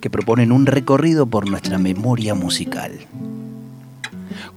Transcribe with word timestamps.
que 0.00 0.10
proponen 0.10 0.52
un 0.52 0.66
recorrido 0.66 1.26
por 1.26 1.48
nuestra 1.48 1.78
memoria 1.78 2.34
musical. 2.34 2.92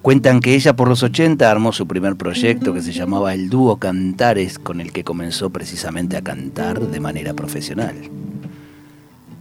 Cuentan 0.02 0.40
que 0.40 0.56
ella 0.56 0.76
por 0.76 0.88
los 0.88 1.04
80 1.04 1.50
armó 1.50 1.72
su 1.74 1.86
primer 1.88 2.16
proyecto 2.16 2.74
que 2.74 2.82
se 2.82 2.92
llamaba 2.92 3.34
el 3.34 3.50
Dúo 3.50 3.78
Cantares, 3.78 4.58
con 4.58 4.82
el 4.82 4.92
que 4.92 5.04
comenzó 5.04 5.52
precisamente 5.52 6.18
a 6.18 6.24
cantar 6.24 6.80
de 6.80 7.00
manera 7.00 7.34
profesional. 7.34 7.96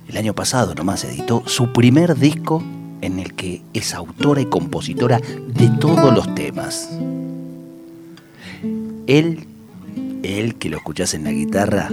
El 0.08 0.16
año 0.16 0.34
pasado 0.34 0.74
nomás 0.74 1.04
editó 1.04 1.44
su 1.46 1.72
primer 1.72 2.16
disco 2.16 2.62
en 3.00 3.18
el 3.18 3.34
que 3.34 3.62
es 3.72 3.94
autora 3.94 4.40
y 4.40 4.46
compositora 4.46 5.18
de 5.18 5.68
todos 5.80 6.14
los 6.14 6.34
temas. 6.34 6.90
Él, 9.06 9.46
él 10.22 10.54
que 10.56 10.70
lo 10.70 10.76
escuchás 10.76 11.14
en 11.14 11.24
la 11.24 11.32
guitarra, 11.32 11.88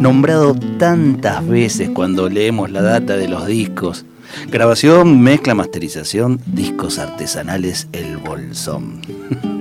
nombrado 0.00 0.54
tantas 0.78 1.46
veces 1.46 1.90
cuando 1.90 2.28
leemos 2.28 2.70
la 2.70 2.82
data 2.82 3.16
de 3.16 3.28
los 3.28 3.46
discos, 3.46 4.04
Grabación, 4.50 5.20
mezcla, 5.20 5.54
masterización, 5.54 6.40
discos 6.46 6.98
artesanales 6.98 7.88
El 7.92 8.18
Bolsón. 8.18 9.00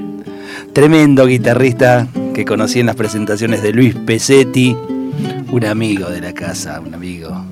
Tremendo 0.74 1.26
guitarrista 1.26 2.08
que 2.34 2.46
conocí 2.46 2.80
en 2.80 2.88
las 2.88 2.96
presentaciones 2.96 3.64
de 3.64 3.74
Luis 3.74 3.96
Pesetti, 3.96 4.76
un 5.52 5.66
amigo 5.66 6.10
de 6.10 6.22
la 6.22 6.34
casa, 6.34 6.80
un 6.80 6.94
amigo. 6.94 7.46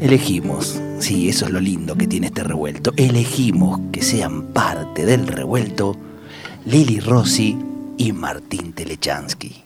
Elegimos, 0.00 0.80
sí, 0.98 1.28
eso 1.28 1.46
es 1.46 1.52
lo 1.52 1.60
lindo 1.60 1.96
que 1.96 2.06
tiene 2.06 2.28
este 2.28 2.42
revuelto, 2.42 2.92
elegimos 2.96 3.80
que 3.92 4.02
sean 4.02 4.48
parte 4.52 5.04
del 5.04 5.26
revuelto 5.26 5.96
Lili 6.64 7.00
Rossi 7.00 7.56
y 7.98 8.12
Martín 8.12 8.72
Telechansky. 8.72 9.64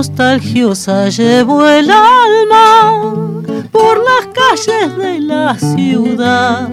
nostalgiosa 0.00 1.10
llevo 1.10 1.66
el 1.66 1.90
alma 1.90 3.42
por 3.70 3.98
las 3.98 4.26
calles 4.32 4.96
de 4.96 5.18
la 5.20 5.58
ciudad. 5.58 6.70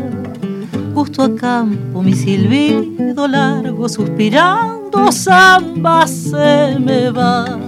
Justo 0.94 1.24
a 1.24 1.36
campo 1.36 2.02
mi 2.02 2.14
silbido 2.14 3.28
largo 3.28 3.90
suspirando 3.90 5.12
samba 5.12 6.08
se 6.08 6.78
me 6.80 7.10
va. 7.10 7.67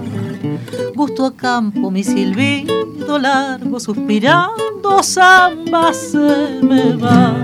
Justo 0.96 1.26
a 1.26 1.34
campo 1.34 1.90
mi 1.90 2.02
silbido 2.02 3.18
largo 3.18 3.78
suspirando 3.80 5.02
samba 5.02 5.92
se 5.92 6.60
me 6.62 6.94
va. 6.96 7.34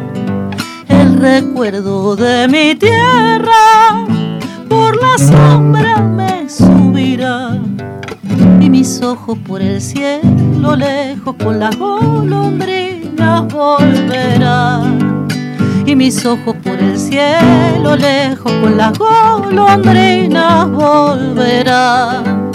El 0.89 1.19
recuerdo 1.19 2.17
de 2.17 2.49
mi 2.49 2.75
tierra 2.75 4.07
por 4.69 4.97
la 5.01 5.19
sombra 5.19 6.01
me 6.01 6.49
subirá 6.49 7.59
y 8.61 8.71
mis 8.71 9.03
ojos 9.03 9.39
por 9.47 9.61
el 9.63 9.81
cielo 9.81 10.77
lejos 10.77 11.35
con 11.43 11.59
las 11.59 11.77
golondrinas 11.77 13.53
volverán. 13.53 15.27
Y 15.87 15.95
mis 15.95 16.25
ojos 16.27 16.57
por 16.65 16.79
el 16.79 16.99
cielo 16.99 17.97
lejos 17.97 18.53
con 18.53 18.77
las 18.77 18.99
golondrinas 18.99 20.71
volverán. 20.71 22.46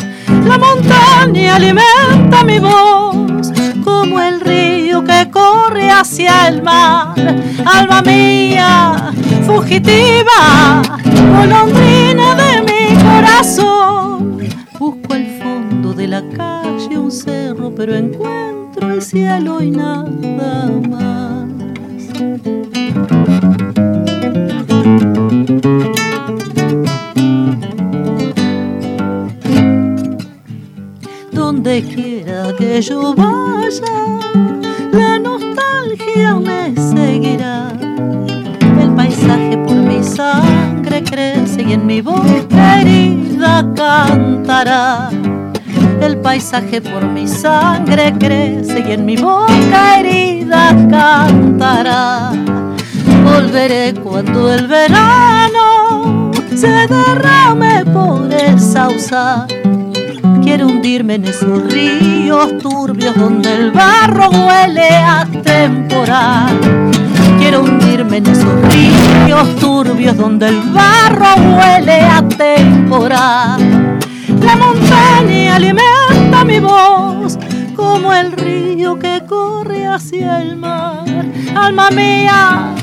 La 0.45 0.57
montaña 0.57 1.55
alimenta 1.55 2.43
mi 2.43 2.59
voz 2.59 3.51
como 3.83 4.19
el 4.19 4.41
río 4.41 5.03
que 5.03 5.29
corre 5.31 5.89
hacia 5.89 6.47
el 6.47 6.61
mar. 6.61 7.15
Alma 7.65 8.01
mía, 8.01 9.11
fugitiva, 9.45 10.81
golondrina 11.37 12.35
de 12.35 12.61
mi 12.61 13.03
corazón. 13.03 14.39
Busco 14.79 15.15
el 15.15 15.31
de 15.95 16.07
la 16.07 16.23
calle 16.29 16.97
un 16.97 17.11
cerro, 17.11 17.71
pero 17.75 17.95
encuentro 17.95 18.91
el 18.91 19.01
cielo 19.01 19.61
y 19.61 19.69
nada 19.69 20.07
más. 20.89 21.45
Donde 31.71 31.87
quiera 31.87 32.53
que 32.57 32.81
yo 32.81 33.15
vaya, 33.15 34.19
la 34.91 35.17
nostalgia 35.19 36.33
me 36.35 36.75
seguirá. 36.75 37.71
El 38.77 38.93
paisaje 38.93 39.57
por 39.57 39.77
mi 39.77 40.03
sangre 40.03 41.01
crece 41.01 41.63
y 41.63 41.71
en 41.71 41.85
mi 41.85 42.01
voz 42.01 42.25
herida 42.51 43.65
cantará 43.73 45.11
el 46.01 46.17
paisaje 46.17 46.81
por 46.81 47.05
mi 47.05 47.25
sangre 47.25 48.15
crece 48.19 48.83
y 48.85 48.91
en 48.91 49.05
mi 49.05 49.15
boca 49.15 49.97
herida 49.97 50.75
cantará. 50.89 52.33
Volveré 53.23 53.93
cuando 53.93 54.51
el 54.51 54.67
verano 54.67 56.31
se 56.53 56.67
derrame 56.67 57.85
por 57.85 58.29
el 58.33 58.59
sausa. 58.59 59.47
Quiero 60.43 60.67
hundirme 60.67 61.15
en 61.15 61.25
esos 61.25 61.71
ríos 61.71 62.57
turbios 62.59 63.15
donde 63.15 63.53
el 63.53 63.71
barro 63.71 64.29
huele 64.29 64.87
a 64.95 65.27
temporal. 65.43 66.59
Quiero 67.39 67.63
hundirme 67.63 68.17
en 68.17 68.27
esos 68.27 68.73
ríos 68.73 69.55
turbios 69.57 70.17
donde 70.17 70.49
el 70.49 70.61
barro 70.71 71.35
huele 71.35 72.01
a 72.01 72.27
temporal 72.27 73.91
la 74.41 74.55
montaña 74.55 75.55
alimenta 75.55 76.43
mi 76.43 76.59
voz 76.59 77.37
como 77.75 78.13
el 78.13 78.31
río 78.31 78.97
que 78.97 79.21
corre 79.27 79.85
hacia 79.87 80.41
el 80.41 80.55
mar. 80.55 81.05
Alma 81.55 81.89
mía, 81.91 82.73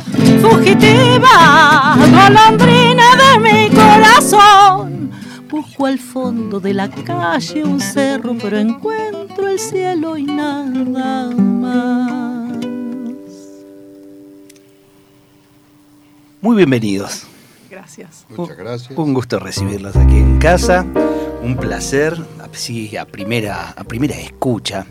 fugitiva, 0.40 1.96
golondrina 1.96 3.04
de 3.16 3.40
mi 3.40 3.70
corazón. 3.70 4.87
Busco 5.78 5.86
al 5.86 6.00
fondo 6.00 6.58
de 6.58 6.74
la 6.74 6.90
calle 6.90 7.62
un 7.62 7.78
cerro, 7.78 8.36
pero 8.42 8.58
encuentro 8.58 9.46
el 9.46 9.60
cielo 9.60 10.16
y 10.16 10.24
nada 10.24 11.30
más. 11.30 12.50
Muy 16.40 16.56
bienvenidos. 16.56 17.28
Gracias. 17.70 18.26
Muchas 18.28 18.56
gracias. 18.56 18.98
Un 18.98 19.14
gusto 19.14 19.38
recibirlos 19.38 19.94
aquí 19.94 20.16
en 20.16 20.40
casa 20.40 20.84
un 21.42 21.56
placer, 21.56 22.16
así 22.40 22.96
a 22.96 23.04
primera, 23.04 23.70
a 23.70 23.84
primera 23.84 24.16
escucha. 24.16 24.84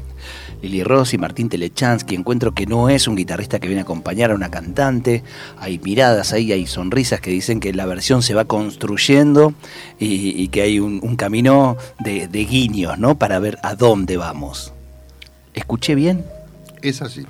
Lili 0.62 0.84
Rossi, 0.84 1.18
Martín 1.18 1.50
Telechansky, 1.50 2.16
encuentro 2.16 2.54
que 2.54 2.66
no 2.66 2.90
es 2.90 3.08
un 3.08 3.16
guitarrista 3.16 3.60
que 3.60 3.68
viene 3.68 3.82
a 3.82 3.84
acompañar 3.84 4.32
a 4.32 4.36
una 4.36 4.50
cantante. 4.50 5.24
Hay 5.58 5.80
miradas 5.80 6.34
ahí, 6.34 6.52
hay 6.52 6.66
sonrisas 6.66 7.22
que 7.22 7.30
dicen 7.30 7.60
que 7.60 7.74
la 7.74 7.86
versión 7.86 8.24
se 8.24 8.34
va 8.34 8.46
construyendo 8.46 9.54
y, 10.00 10.48
que 10.50 10.62
hay 10.62 10.80
un, 10.80 11.16
camino 11.16 11.78
de, 12.00 12.28
de, 12.28 12.46
guiños, 12.46 12.98
¿no? 12.98 13.18
Para 13.18 13.40
ver 13.40 13.58
a 13.64 13.76
dónde 13.76 14.18
vamos. 14.18 14.74
¿Escuché 15.54 15.96
bien? 15.96 16.26
Es 16.82 17.02
así. 17.02 17.26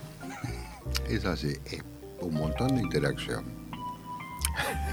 Es 1.10 1.26
así. 1.26 1.54
Es 1.66 1.84
un 2.22 2.34
montón 2.34 2.76
de 2.76 2.82
interacción. 2.82 3.46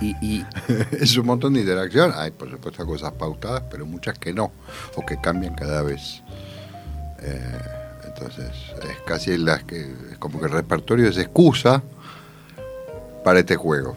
Y, 0.01 0.45
es 0.93 1.17
un 1.17 1.27
montón 1.27 1.55
de 1.55 1.61
interacción. 1.61 2.13
Hay, 2.15 2.31
por 2.31 2.51
supuesto, 2.51 2.85
cosas 2.85 3.13
pautadas, 3.13 3.63
pero 3.71 3.87
muchas 3.87 4.19
que 4.19 4.33
no, 4.33 4.53
o 4.97 5.07
que 5.07 5.21
cambian 5.21 5.55
cada 5.55 5.83
vez. 5.83 6.23
Eh, 7.23 7.84
entonces, 8.15 8.51
es 8.83 8.99
casi 9.07 9.37
las 9.39 9.65
que, 9.65 9.81
es 10.13 10.19
como 10.19 10.39
que 10.39 10.47
el 10.47 10.53
repertorio 10.53 11.09
es 11.09 11.19
excusa 11.19 11.83
para 13.25 13.41
este 13.41 13.57
juego. 13.57 13.95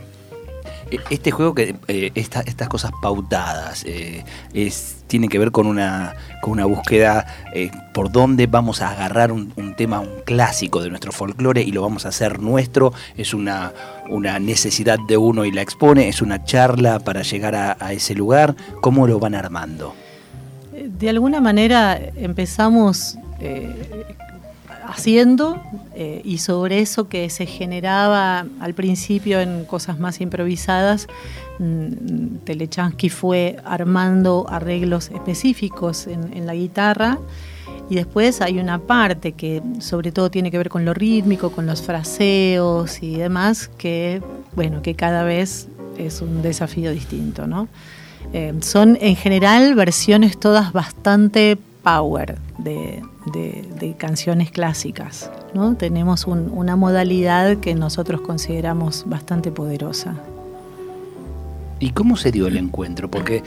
E- 0.89 0.99
Este 1.09 1.31
juego 1.31 1.53
que 1.53 1.75
eh, 1.87 2.11
esta- 2.15 2.41
estas 2.41 2.69
cosas 2.69 2.91
pautadas 3.01 3.83
eh, 3.85 4.23
es, 4.53 5.03
tiene 5.07 5.27
que 5.27 5.37
ver 5.37 5.51
con 5.51 5.67
una, 5.67 6.15
con 6.41 6.53
una 6.53 6.65
búsqueda 6.65 7.25
eh, 7.53 7.69
por 7.93 8.09
dónde 8.11 8.47
vamos 8.47 8.81
a 8.81 8.91
agarrar 8.91 9.31
un, 9.33 9.51
un 9.57 9.75
tema, 9.75 9.99
un 9.99 10.21
clásico 10.25 10.81
de 10.81 10.89
nuestro 10.89 11.11
folclore 11.11 11.61
y 11.61 11.71
lo 11.71 11.81
vamos 11.81 12.05
a 12.05 12.09
hacer 12.09 12.39
nuestro. 12.39 12.93
Es 13.17 13.33
una, 13.33 13.73
una 14.09 14.39
necesidad 14.39 14.97
de 15.07 15.17
uno 15.17 15.43
y 15.45 15.51
la 15.51 15.61
expone, 15.61 16.07
es 16.07 16.21
una 16.21 16.43
charla 16.45 16.99
para 16.99 17.21
llegar 17.21 17.53
a, 17.55 17.75
a 17.79 17.91
ese 17.93 18.15
lugar. 18.15 18.55
¿Cómo 18.81 19.07
lo 19.07 19.19
van 19.19 19.35
armando? 19.35 19.93
De 20.71 21.09
alguna 21.09 21.41
manera 21.41 21.99
empezamos 22.15 23.17
eh, 23.39 24.05
haciendo 24.85 25.61
eh, 25.95 26.21
y 26.23 26.37
sobre 26.37 26.79
eso 26.79 27.09
que 27.09 27.29
se 27.29 27.45
generaba 27.45 28.45
al 28.59 28.73
principio 28.73 29.39
en 29.39 29.65
cosas 29.65 29.99
más 29.99 30.21
improvisadas, 30.21 31.07
mm, 31.59 32.37
Telechansky 32.45 33.09
fue 33.09 33.57
armando 33.65 34.45
arreglos 34.49 35.11
específicos 35.11 36.07
en, 36.07 36.33
en 36.33 36.45
la 36.45 36.53
guitarra 36.53 37.19
y 37.89 37.95
después 37.95 38.41
hay 38.41 38.59
una 38.59 38.79
parte 38.79 39.31
que 39.31 39.61
sobre 39.79 40.11
todo 40.11 40.29
tiene 40.29 40.51
que 40.51 40.57
ver 40.57 40.69
con 40.69 40.83
lo 40.83 40.93
rítmico, 40.93 41.51
con 41.51 41.65
los 41.65 41.81
fraseos 41.81 43.01
y 43.01 43.15
demás, 43.15 43.69
que 43.77 44.21
bueno, 44.55 44.81
que 44.81 44.95
cada 44.95 45.23
vez 45.23 45.67
es 45.97 46.21
un 46.21 46.41
desafío 46.41 46.91
distinto, 46.91 47.47
¿no? 47.47 47.67
Eh, 48.33 48.53
son 48.61 48.97
en 48.99 49.15
general 49.15 49.73
versiones 49.75 50.37
todas 50.37 50.73
bastante 50.73 51.57
power 51.87 52.37
de, 52.57 53.01
de- 53.33 53.65
de 53.79 53.95
canciones 53.95 54.51
clásicas. 54.51 55.31
¿no? 55.53 55.75
Tenemos 55.75 56.27
un- 56.27 56.49
una 56.53 56.75
modalidad 56.75 57.57
que 57.57 57.75
nosotros 57.75 58.19
consideramos 58.21 59.03
bastante 59.07 59.51
poderosa. 59.51 60.15
¿Y 61.79 61.91
cómo 61.91 62.17
se 62.17 62.31
dio 62.31 62.47
el 62.47 62.57
encuentro? 62.57 63.09
Porque 63.09 63.43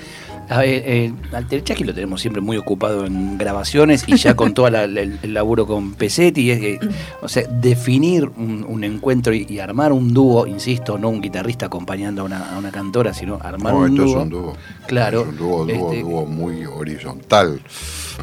a 0.49 0.59
ver, 0.61 0.83
eh, 0.87 1.13
al 1.33 1.47
Telechaki 1.49 1.83
lo 1.85 1.93
tenemos 1.93 2.21
siempre 2.21 2.41
muy 2.41 2.57
ocupado 2.57 3.05
en 3.05 3.37
grabaciones 3.39 4.05
y 4.09 4.17
ya 4.17 4.35
con 4.35 4.55
todo 4.55 4.71
la- 4.71 4.87
la- 4.87 5.01
el, 5.03 5.19
el 5.23 5.35
laburo 5.35 5.67
con 5.67 5.95
Pesetti. 5.95 6.51
es 6.51 6.61
que, 6.61 6.79
o 7.23 7.29
sea, 7.29 7.43
definir 7.49 8.25
un, 8.37 8.65
un 8.69 8.85
encuentro 8.85 9.35
y, 9.35 9.47
y 9.49 9.59
armar 9.59 9.93
un 9.93 10.15
dúo, 10.15 10.47
insisto, 10.47 10.97
no 10.97 11.09
un 11.11 11.21
guitarrista 11.21 11.67
acompañando 11.67 12.23
a 12.23 12.25
una, 12.25 12.55
a 12.55 12.59
una 12.59 12.71
cantora, 12.71 13.13
sino 13.15 13.35
armar 13.43 13.75
No, 13.75 13.81
un 13.81 13.91
esto 13.91 14.03
dúo. 14.05 14.17
es 14.17 14.23
un 14.23 14.29
dúo. 14.31 14.53
Claro. 14.87 15.23
Es 15.23 15.29
un 15.29 15.37
dúo, 15.37 15.67
dúo, 15.67 15.91
Este, 15.93 16.01
dúo 16.03 16.25
muy 16.27 16.65
horizontal. 16.67 17.61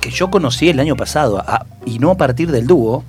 Que 0.02 0.10
yo 0.12 0.30
conocí 0.30 0.70
el 0.70 0.80
año 0.80 0.96
pasado, 0.96 1.40
a- 1.40 1.66
y 1.86 2.00
no 2.00 2.12
a 2.12 2.18
partir 2.18 2.52
del 2.52 2.68
dúo, 2.68 3.04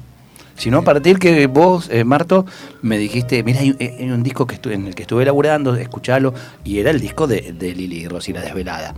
sino 0.57 0.79
a 0.79 0.83
partir 0.83 1.19
que 1.21 1.47
vos, 1.47 1.89
eh, 1.91 2.03
Marto, 2.03 2.45
me 2.83 2.99
dijiste, 2.99 3.45
mira, 3.45 3.61
hay, 3.61 3.77
eh, 3.79 3.97
hay 4.01 4.11
un 4.11 4.25
disco 4.25 4.45
que 4.47 4.61
estu- 4.61 4.73
en 4.73 4.87
el 4.89 4.95
que 4.97 5.03
estuve 5.03 5.25
laburando, 5.25 5.77
escuchalo, 5.77 6.35
y 6.65 6.81
era 6.81 6.91
el 6.91 7.01
disco 7.01 7.29
de, 7.29 7.55
de 7.57 7.75
Lili 7.75 8.09
La 8.09 8.41
Desvelada. 8.43 8.95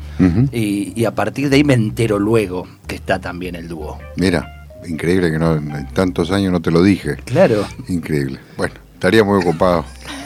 Y, 0.52 0.92
y 0.98 1.04
a 1.04 1.14
partir 1.14 1.50
de 1.50 1.56
ahí 1.56 1.64
me 1.64 1.74
entero 1.74 2.18
luego 2.18 2.66
que 2.86 2.94
está 2.94 3.18
también 3.18 3.56
el 3.56 3.68
dúo. 3.68 3.98
Mira, 4.16 4.66
increíble 4.88 5.30
que 5.30 5.38
no, 5.38 5.56
en 5.56 5.86
tantos 5.92 6.30
años 6.30 6.50
no 6.50 6.62
te 6.62 6.70
lo 6.70 6.82
dije. 6.82 7.16
Claro, 7.26 7.66
Increíble. 7.88 8.38
Bueno, 8.56 8.74
estaría 8.94 9.22
muy 9.22 9.38
ocupado. 9.42 9.84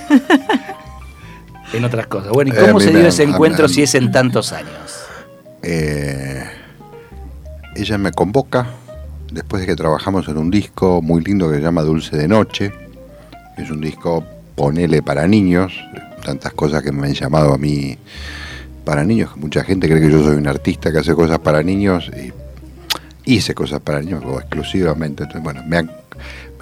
en 1.72 1.84
otras 1.84 2.06
cosas. 2.06 2.30
Bueno, 2.30 2.52
¿y 2.54 2.56
Eh, 2.56 2.60
cómo 2.66 2.78
mí 2.78 2.84
se 2.84 2.90
dio 2.90 3.06
ese 3.08 3.22
a- 3.24 3.26
encuentro 3.28 3.66
a- 3.66 3.68
si 3.68 3.82
es 3.82 3.94
en 3.96 4.12
tantos 4.12 4.52
años? 4.52 4.70
Eh, 5.62 6.44
ella 7.76 7.99
me 7.99 8.12
convoca 8.12 8.67
después 9.31 9.61
de 9.62 9.67
que 9.67 9.76
trabajamos 9.76 10.29
en 10.29 10.38
un 10.38 10.50
disco 10.50 11.03
muy 11.03 11.23
lindo 11.23 11.49
que 11.50 11.56
se 11.56 11.62
llama 11.62 11.82
Dulce 11.82 12.17
de 12.17 12.29
Noche. 12.29 12.73
Es 13.56 13.71
un 13.71 13.81
disco, 13.81 14.25
ponele 14.55 15.03
para 15.03 15.26
niños, 15.26 15.73
tantas 16.25 16.53
cosas 16.53 16.82
que 16.82 16.93
me 16.93 17.06
han 17.09 17.15
llamado 17.15 17.53
a 17.55 17.59
mí 17.59 17.97
para 18.85 19.03
niños, 19.05 19.35
mucha 19.37 19.65
gente 19.65 19.88
cree 19.88 20.00
que 20.00 20.11
yo 20.11 20.23
soy 20.23 20.37
un 20.37 20.47
artista 20.47 20.93
que 20.93 20.99
hace 20.99 21.15
cosas 21.15 21.38
para 21.38 21.62
niños 21.62 22.11
y 22.15 22.32
hice 23.25 23.55
cosas 23.55 23.81
para 23.81 24.00
niños 24.00 24.23
o 24.26 24.38
exclusivamente. 24.38 25.23
Entonces, 25.23 25.43
bueno, 25.43 25.62
me, 25.67 25.79
han- 25.79 25.91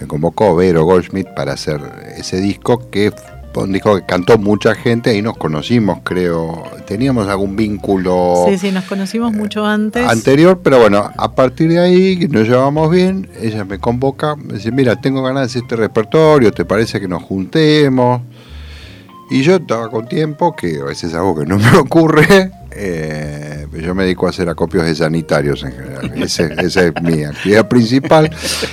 me 0.01 0.07
convocó 0.07 0.55
Vero 0.55 0.85
Goldschmidt 0.85 1.29
para 1.35 1.55
hacer 1.55 1.81
ese 2.17 2.41
disco 2.41 2.91
que 2.91 3.13
un 3.55 3.73
disco 3.73 3.97
que 3.97 4.05
cantó 4.07 4.39
mucha 4.39 4.75
gente 4.75 5.15
y 5.17 5.23
nos 5.23 5.37
conocimos, 5.37 5.99
creo. 6.03 6.63
Teníamos 6.87 7.29
algún 7.29 7.55
vínculo 7.57 8.47
Sí, 8.49 8.59
sí, 8.59 8.73
nos 8.73 8.85
conocimos 8.85 9.33
mucho 9.33 9.65
antes. 9.67 10.07
anterior, 10.09 10.61
pero 10.63 10.79
bueno, 10.81 11.11
a 11.17 11.33
partir 11.35 11.71
de 11.71 11.79
ahí 11.79 12.29
nos 12.31 12.49
llevamos 12.49 12.91
bien, 12.91 13.29
ella 13.41 13.65
me 13.65 13.79
convoca, 13.79 14.37
me 14.37 14.55
dice, 14.55 14.73
mira, 14.73 14.97
tengo 15.01 15.23
ganas 15.23 15.43
de 15.43 15.47
hacer 15.47 15.63
este 15.63 15.77
repertorio, 15.77 16.51
¿te 16.53 16.65
parece 16.65 17.01
que 17.01 17.09
nos 17.09 17.23
juntemos? 17.23 18.23
Y 19.31 19.43
yo 19.43 19.57
estaba 19.57 19.89
con 19.91 20.07
tiempo, 20.09 20.55
que 20.55 20.79
a 20.81 20.85
veces 20.85 21.11
es 21.11 21.15
algo 21.17 21.39
que 21.39 21.47
no 21.47 21.57
me 21.59 21.77
ocurre, 21.79 22.51
eh, 22.73 23.67
yo 23.81 23.95
me 23.95 24.03
dedico 24.05 24.27
a 24.27 24.31
hacer 24.31 24.49
acopios 24.49 24.85
de 24.85 24.95
sanitarios 24.95 25.63
en 25.65 25.73
general, 25.73 26.13
Ese- 26.23 26.53
esa 26.59 26.85
es 26.87 26.93
mi 27.03 27.23
actividad 27.25 27.67
principal, 27.69 28.31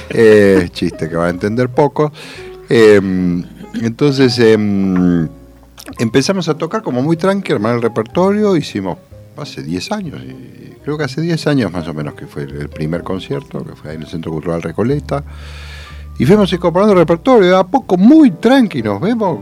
eh, 0.10 0.68
chiste 0.72 1.08
que 1.10 1.16
va 1.16 1.28
a 1.28 1.30
entender 1.30 1.70
poco. 1.70 2.12
Eh, 2.70 3.00
entonces 3.74 4.38
em, 4.40 5.28
empezamos 5.98 6.50
a 6.50 6.56
tocar 6.56 6.82
como 6.82 7.02
muy 7.02 7.18
tranqui, 7.18 7.54
armar 7.54 7.76
el 7.76 7.82
repertorio, 7.82 8.56
hicimos 8.56 8.98
hace 9.38 9.64
10 9.64 9.92
años, 9.92 10.22
creo 10.84 10.98
que 10.98 11.04
hace 11.04 11.22
10 11.22 11.48
años 11.48 11.72
más 11.72 11.88
o 11.88 11.94
menos 11.94 12.14
que 12.14 12.28
fue 12.28 12.44
el 12.44 12.70
primer 12.70 13.04
concierto, 13.04 13.64
que 13.64 13.76
fue 13.76 13.92
ahí 13.92 13.96
en 13.96 14.04
el 14.04 14.08
Centro 14.08 14.32
Cultural 14.32 14.62
Recoleta, 14.62 15.24
y 16.18 16.26
fuimos 16.26 16.52
incorporando 16.52 16.94
el 16.94 17.00
repertorio, 17.00 17.58
a 17.58 17.66
poco 17.66 17.96
muy 17.98 18.32
tranqui, 18.32 18.82
nos 18.82 19.00
vemos, 19.00 19.40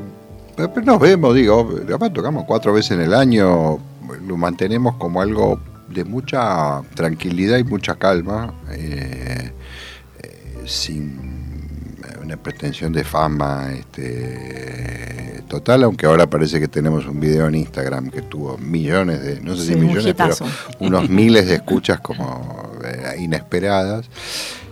nos 0.86 1.00
vemos, 1.00 1.36
digo, 1.36 1.68
además 1.84 2.14
tocamos 2.14 2.46
cuatro 2.46 2.74
veces 2.74 2.92
en 2.92 3.02
el 3.02 3.14
año, 3.14 3.80
lo 4.28 4.38
mantenemos 4.38 4.96
como 4.98 5.22
algo 5.22 5.60
de 5.90 6.04
mucha 6.04 6.82
tranquilidad 6.94 7.58
y 7.58 7.64
mucha 7.64 7.96
calma, 7.96 8.54
eh, 8.72 9.52
eh, 10.22 10.62
sin 10.66 11.37
una 12.28 12.36
pretensión 12.36 12.92
de 12.92 13.06
fama 13.06 13.70
este, 13.74 15.42
total, 15.48 15.86
aunque 15.86 16.06
ahora 16.08 16.30
parece 16.30 16.60
que 16.60 16.68
tenemos 16.68 17.06
un 17.08 17.22
video 17.22 17.48
en 17.48 17.56
Instagram 17.56 18.10
que 18.10 18.22
tuvo 18.22 18.58
millones 18.58 19.22
de, 19.22 19.40
no 19.40 19.56
sé 19.56 19.62
Sí, 19.62 19.68
si 19.70 19.74
un 19.76 19.86
millones, 19.88 20.14
pero 20.18 20.36
unos 20.80 21.10
miles 21.10 21.48
de 21.48 21.56
escuchas 21.56 22.02
como 22.02 22.74
eh, 22.84 23.16
inesperadas. 23.20 24.10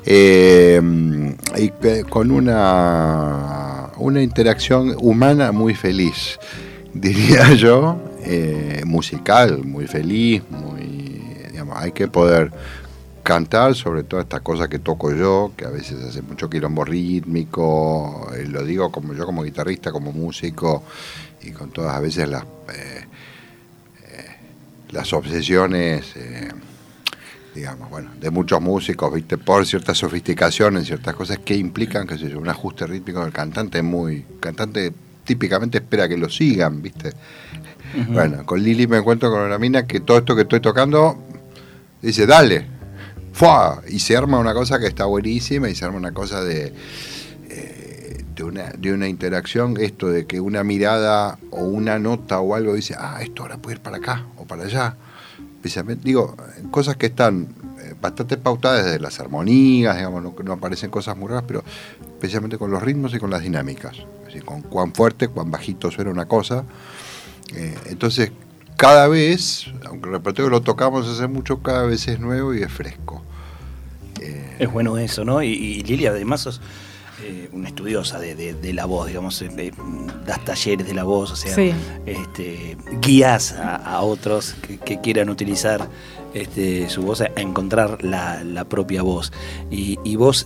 Eh, 0.06 0.82
y 1.58 1.70
que- 1.70 2.04
con 2.04 2.30
una, 2.30 3.88
una 3.98 4.22
interacción 4.22 4.94
humana 5.00 5.54
muy 5.54 5.74
feliz, 5.76 6.38
diría 6.94 7.54
yo, 7.54 7.98
eh, 8.26 8.82
musical, 8.86 9.64
muy 9.64 9.88
feliz, 9.88 10.44
muy, 10.50 11.24
digamos, 11.52 11.78
hay 11.80 11.94
que 11.94 12.10
poder 12.10 12.52
cantar 13.26 13.74
sobre 13.74 14.04
toda 14.04 14.22
esta 14.22 14.40
cosa 14.42 14.68
que 14.68 14.78
toco 14.78 15.12
yo, 15.12 15.52
que 15.58 15.66
a 15.66 15.70
veces 15.72 16.00
hace 16.04 16.22
mucho 16.22 16.48
quilombo 16.48 16.86
rítmico, 16.86 18.32
eh, 18.38 18.46
lo 18.46 18.64
digo 18.64 18.92
como 18.92 19.16
yo 19.16 19.26
como 19.26 19.42
guitarrista, 19.42 19.92
como 19.92 20.12
músico, 20.12 20.84
y 21.42 21.50
con 21.50 21.72
todas 21.72 21.96
a 21.96 22.00
veces 22.00 22.30
las, 22.30 22.44
eh, 22.44 23.06
eh, 24.04 24.36
las 24.92 25.12
obsesiones, 25.12 26.16
eh, 26.16 26.50
digamos, 27.56 27.90
bueno, 27.90 28.12
de 28.22 28.30
muchos 28.30 28.62
músicos, 28.62 29.12
viste, 29.12 29.40
por 29.40 29.66
cierta 29.66 29.96
sofisticación 29.96 30.78
en 30.78 30.86
ciertas 30.86 31.16
cosas 31.16 31.40
que 31.40 31.56
implican, 31.56 32.06
qué 32.06 32.20
sé 32.20 32.30
yo, 32.30 32.38
un 32.38 32.50
ajuste 32.50 32.86
rítmico 32.86 33.24
del 33.24 33.34
cantante 33.34 33.82
muy, 33.82 34.24
cantante 34.40 34.94
típicamente 35.24 35.80
espera 35.80 36.08
que 36.08 36.16
lo 36.16 36.30
sigan, 36.30 36.80
viste. 36.80 37.12
Bueno, 38.10 38.46
con 38.46 38.62
Lili 38.62 38.86
me 38.86 38.98
encuentro 38.98 39.32
con 39.32 39.42
una 39.42 39.58
mina 39.58 39.88
que 39.88 40.02
todo 40.02 40.20
esto 40.20 40.36
que 40.36 40.44
estoy 40.44 40.60
tocando 40.60 41.18
dice, 42.04 42.28
dale, 42.28 42.75
¡fua! 43.36 43.82
y 43.90 44.00
se 44.00 44.16
arma 44.16 44.40
una 44.40 44.54
cosa 44.54 44.80
que 44.80 44.88
está 44.88 45.04
buenísima 45.06 45.70
y 45.70 45.76
se 45.76 45.84
arma 45.84 45.98
una 45.98 46.14
cosa 46.14 46.42
de, 46.42 46.74
eh, 47.50 48.24
de, 48.34 48.44
una, 48.44 48.70
de 48.72 48.94
una 48.94 49.10
interacción, 49.10 49.76
esto 49.78 50.08
de 50.08 50.26
que 50.26 50.40
una 50.40 50.64
mirada 50.64 51.38
o 51.52 51.66
una 51.66 52.00
nota 52.00 52.40
o 52.40 52.56
algo 52.56 52.74
dice, 52.74 52.96
ah, 52.98 53.20
esto 53.22 53.42
ahora 53.44 53.58
puede 53.58 53.76
ir 53.76 53.82
para 53.82 53.98
acá 53.98 54.26
o 54.38 54.46
para 54.46 54.64
allá. 54.64 54.96
Digo, 56.04 56.38
cosas 56.70 56.96
que 56.96 57.08
están 57.08 57.48
eh, 57.82 57.96
bastante 58.00 58.38
pautadas 58.38 58.86
desde 58.86 59.00
las 59.00 59.20
armonías, 59.20 59.98
digamos, 59.98 60.24
no, 60.44 60.54
aparecen 60.54 60.92
cosas 60.92 61.18
muy 61.18 61.28
raras, 61.28 61.44
pero 61.48 61.64
especialmente 62.06 62.60
con 62.60 62.70
los 62.70 62.84
ritmos 62.84 63.16
y 63.16 63.20
con 63.20 63.32
las 63.32 63.42
dinámicas. 63.42 63.98
Con 64.46 64.62
cuán 64.62 64.94
fuerte, 64.94 65.30
cuán 65.30 65.50
bajito 65.50 65.90
suena 65.90 66.12
una 66.12 66.26
cosa. 66.26 66.66
Eh, 67.56 67.76
entonces, 67.86 68.32
cada 68.78 69.08
vez, 69.08 69.68
aunque 69.86 70.08
el 70.10 70.14
repertorio 70.16 70.50
lo 70.50 70.62
tocamos 70.62 71.08
hace 71.08 71.28
mucho, 71.28 71.62
cada 71.62 71.84
vez 71.84 72.08
es 72.08 72.20
nuevo 72.20 72.54
y 72.54 72.62
es 72.64 72.72
fresco. 72.72 73.22
Eh, 74.22 74.56
Es 74.60 74.72
bueno 74.72 74.98
eso, 74.98 75.24
¿no? 75.26 75.42
Y, 75.44 75.48
y 75.54 75.84
Lili 75.84 76.06
además 76.08 76.42
sos 76.42 76.62
eh, 77.24 77.50
una 77.54 77.70
estudiosa 77.70 78.20
de, 78.20 78.36
de- 78.36 78.54
de 78.54 78.74
la 78.74 78.86
voz, 78.86 79.08
digamos, 79.08 79.42
eh, 79.42 79.50
eh, 79.58 79.72
das 80.26 80.44
talleres 80.44 80.86
de 80.86 80.94
la 80.94 81.04
voz, 81.06 81.32
o 81.32 81.36
sea, 81.36 81.54
Sí. 81.56 81.74
este, 82.06 82.78
guías 83.02 83.54
a, 83.54 83.76
a 83.78 84.02
otros 84.02 84.56
que, 84.62 84.78
que 84.78 85.00
quieran 85.00 85.30
utilizar 85.30 85.88
este, 86.34 86.90
su 86.90 87.02
voz 87.04 87.22
a, 87.22 87.30
a 87.36 87.42
encontrar 87.42 88.04
la, 88.04 88.44
la 88.44 88.66
propia 88.66 89.02
voz. 89.02 89.32
Y, 89.72 89.98
y 90.04 90.18
vos, 90.18 90.46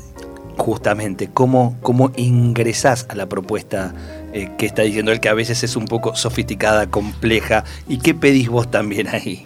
justamente, 0.57 1.29
¿cómo, 1.33 1.75
cómo 1.81 2.11
ingresás 2.15 3.07
a 3.09 3.15
la 3.15 3.27
propuesta 3.27 3.93
eh, 4.33 4.49
que 4.57 4.65
está 4.65 4.83
diciendo 4.83 5.11
él 5.11 5.19
que 5.19 5.29
a 5.29 5.33
veces 5.33 5.63
es 5.63 5.75
un 5.75 5.85
poco 5.85 6.15
sofisticada, 6.15 6.87
compleja. 6.87 7.63
¿Y 7.87 7.97
qué 7.97 8.13
pedís 8.13 8.49
vos 8.49 8.69
también 8.69 9.07
ahí? 9.07 9.45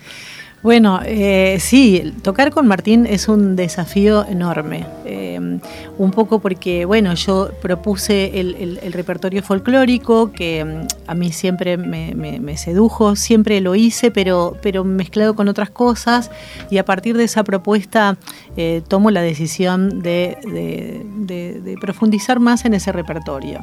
Bueno, 0.63 1.01
eh, 1.05 1.58
sí, 1.60 2.13
tocar 2.22 2.51
con 2.51 2.67
Martín 2.67 3.05
es 3.05 3.27
un 3.27 3.58
desafío 3.58 4.25
enorme. 4.25 4.86
Eh, 5.03 5.60
un 5.98 6.12
poco 6.12 6.39
porque, 6.39 6.86
bueno, 6.86 7.13
yo 7.15 7.50
propuse 7.62 8.39
el, 8.39 8.79
repertorio 8.93 9.43
folclórico 9.43 10.32
que 10.32 10.63
mm, 10.63 11.10
a 11.10 11.15
mí 11.15 11.34
siempre 11.34 11.75
me, 11.75 12.58
sedujo, 12.58 13.17
siempre 13.17 13.60
lo 13.60 13.75
hice, 13.75 14.10
pero, 14.10 14.55
pero 14.62 14.86
mezclado 14.86 15.36
con 15.36 15.50
otras 15.50 15.70
cosas. 15.70 16.32
Y 16.70 16.77
a 16.77 16.86
partir 16.86 17.17
de 17.17 17.25
esa 17.25 17.43
propuesta 17.43 18.17
eh, 18.55 18.82
tomo 18.88 19.12
la 19.12 19.22
decisión 19.22 20.01
de, 20.01 20.38
de, 20.46 21.77
profundizar 21.82 22.39
más 22.39 22.63
en 22.63 22.74
ese 22.74 22.93
repertorio 22.93 23.60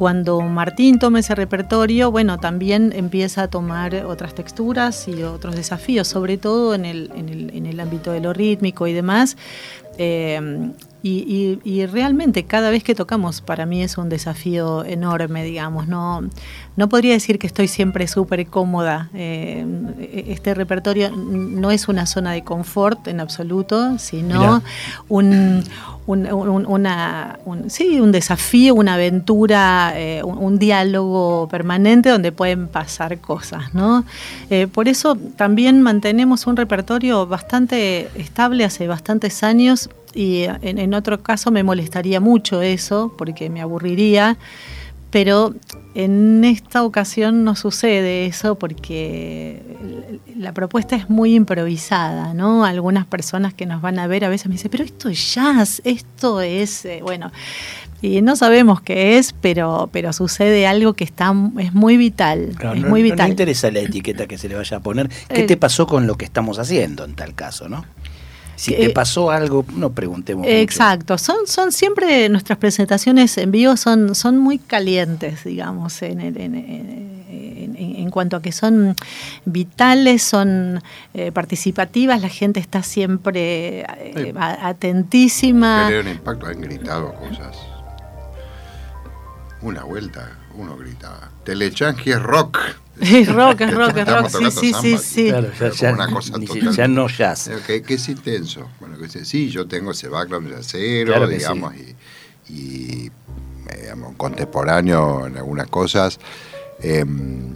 cuando 0.00 0.40
Martín 0.40 0.98
toma 0.98 1.18
ese 1.18 1.34
repertorio, 1.34 2.10
bueno, 2.10 2.38
también 2.38 2.90
empieza 2.96 3.42
a 3.42 3.48
tomar 3.48 3.94
otras 4.06 4.34
texturas 4.34 5.06
y 5.08 5.24
otros 5.24 5.54
desafíos, 5.54 6.08
sobre 6.08 6.38
todo 6.38 6.74
en 6.74 6.86
el, 6.86 7.10
en 7.14 7.28
el, 7.28 7.50
en 7.54 7.66
el 7.66 7.78
ámbito 7.78 8.10
de 8.10 8.20
lo 8.20 8.32
rítmico 8.32 8.86
y 8.86 8.94
demás. 8.94 9.36
Eh, 9.98 10.70
y, 11.02 11.86
realmente 11.86 12.44
cada 12.44 12.70
vez 12.70 12.84
que 12.84 12.94
tocamos 12.94 13.40
para 13.40 13.66
mí 13.66 13.82
es 13.82 13.96
un 13.98 14.08
desafío 14.08 14.84
enorme, 14.84 15.42
digamos. 15.44 15.88
No, 15.88 16.22
no 16.76 16.88
podría 16.88 17.12
decir 17.12 17.38
que 17.38 17.46
estoy 17.46 17.68
siempre 17.68 18.06
súper 18.06 18.46
cómoda. 18.46 19.08
Eh, 19.14 19.64
este 20.28 20.54
repertorio 20.54 21.10
no 21.10 21.70
es 21.70 21.88
una 21.88 22.06
zona 22.06 22.32
de 22.32 22.44
confort 22.44 23.08
en 23.08 23.20
absoluto, 23.20 23.98
sino 23.98 24.62
un, 25.08 25.64
una, 26.06 27.38
sí, 27.68 28.00
un 28.00 28.12
desafío, 28.12 28.74
una 28.74 28.94
aventura, 28.94 29.92
eh, 29.96 30.22
un, 30.22 30.58
diálogo 30.58 31.48
permanente 31.48 32.10
donde 32.10 32.32
pueden 32.32 32.68
pasar 32.68 33.18
cosas. 33.18 33.74
¿no? 33.74 34.04
Eh, 34.50 34.66
por 34.66 34.88
eso 34.88 35.16
también 35.36 35.82
mantenemos 35.82 36.46
un 36.46 36.56
repertorio 36.56 37.26
bastante 37.26 38.10
estable 38.16 38.64
hace 38.64 38.86
bastantes 38.86 39.42
años 39.42 39.88
y 40.14 40.44
en, 40.62 40.94
otro 40.94 41.22
caso 41.22 41.50
me 41.50 41.62
molestaría 41.62 42.20
mucho 42.20 42.62
eso, 42.62 43.14
porque 43.16 43.50
me 43.50 43.60
aburriría, 43.60 44.36
pero 45.10 45.54
en 45.94 46.44
esta 46.44 46.84
ocasión 46.84 47.42
no 47.42 47.56
sucede 47.56 48.26
eso 48.26 48.54
porque 48.54 49.60
la 50.36 50.52
propuesta 50.52 50.94
es 50.94 51.10
muy 51.10 51.34
improvisada, 51.34 52.32
¿no? 52.32 52.64
Algunas 52.64 53.06
personas 53.06 53.54
que 53.54 53.66
nos 53.66 53.82
van 53.82 53.98
a 53.98 54.06
ver 54.06 54.24
a 54.24 54.28
veces 54.28 54.46
me 54.46 54.54
dicen, 54.54 54.70
pero 54.70 54.84
esto 54.84 55.08
es 55.08 55.34
jazz, 55.34 55.82
esto 55.84 56.40
es, 56.40 56.84
eh, 56.84 57.00
bueno, 57.02 57.32
y 58.02 58.22
no 58.22 58.34
sabemos 58.34 58.80
qué 58.80 59.18
es, 59.18 59.34
pero, 59.40 59.90
pero 59.92 60.12
sucede 60.12 60.66
algo 60.66 60.94
que 60.94 61.04
está, 61.04 61.34
es 61.58 61.74
muy 61.74 61.96
vital. 61.96 62.56
es 62.74 62.84
muy 62.84 63.02
vital. 63.02 63.26
No, 63.26 63.32
interesa 63.32 63.70
la 63.70 63.80
etiqueta 63.80 64.26
que 64.26 64.38
se 64.38 64.48
le 64.48 64.54
vaya 64.54 64.78
a 64.78 64.80
poner. 64.80 65.08
¿Qué 65.28 65.42
eh, 65.42 65.46
te 65.46 65.56
pasó 65.56 65.86
con 65.86 66.06
lo 66.06 66.16
que 66.16 66.24
estamos 66.24 66.58
haciendo 66.58 67.04
en 67.04 67.14
tal 67.14 67.34
caso, 67.34 67.68
no? 67.68 67.84
Si 68.60 68.74
te 68.74 68.90
pasó 68.90 69.30
algo, 69.30 69.64
no 69.74 69.90
preguntemos. 69.90 70.46
Exacto, 70.46 71.16
son, 71.16 71.46
son 71.46 71.72
siempre 71.72 72.28
nuestras 72.28 72.58
presentaciones 72.58 73.38
en 73.38 73.50
vivo 73.50 73.74
son, 73.78 74.14
son 74.14 74.36
muy 74.36 74.58
calientes, 74.58 75.44
digamos, 75.44 76.02
en, 76.02 76.18
en, 77.30 78.10
cuanto 78.10 78.36
a 78.36 78.42
que 78.42 78.52
son 78.52 78.94
vitales, 79.46 80.22
son 80.22 80.82
eh, 81.14 81.32
participativas, 81.32 82.20
la 82.20 82.28
gente 82.28 82.60
está 82.60 82.82
siempre 82.82 83.80
eh, 83.80 84.34
atentísima. 84.36 85.88
un 85.88 86.08
impacto, 86.08 86.46
han 86.46 86.60
gritado 86.60 87.14
cosas. 87.14 87.56
Una 89.62 89.84
vuelta, 89.84 90.38
uno 90.54 90.76
gritaba. 90.76 91.30
Telechansky 91.44 92.12
es 92.12 92.22
rock. 92.22 92.58
Es 93.00 93.32
rock, 93.32 93.62
es 93.62 93.74
rock, 93.74 93.96
es 93.96 94.08
rock, 94.08 94.28
sí, 94.28 94.50
sí, 94.50 94.74
sí, 94.74 94.98
sí. 94.98 95.28
Claro, 95.28 95.50
ya, 95.72 95.92
una 95.92 96.10
cosa 96.10 96.34
ya 96.72 96.86
no 96.86 97.08
jazz. 97.08 97.50
Que, 97.66 97.82
que, 97.82 97.94
es 97.94 98.08
intenso. 98.08 98.68
Bueno, 98.78 98.98
que 98.98 99.08
sí, 99.08 99.48
yo 99.48 99.66
tengo 99.66 99.92
ese 99.92 100.08
background 100.08 100.50
de 100.50 100.56
acero, 100.56 101.26
digamos, 101.26 101.74
y, 101.76 101.96
y 102.52 103.10
digamos, 103.80 104.16
contemporáneo 104.16 105.26
en 105.26 105.36
algunas 105.36 105.68
cosas. 105.68 106.18
Em, 106.82 107.54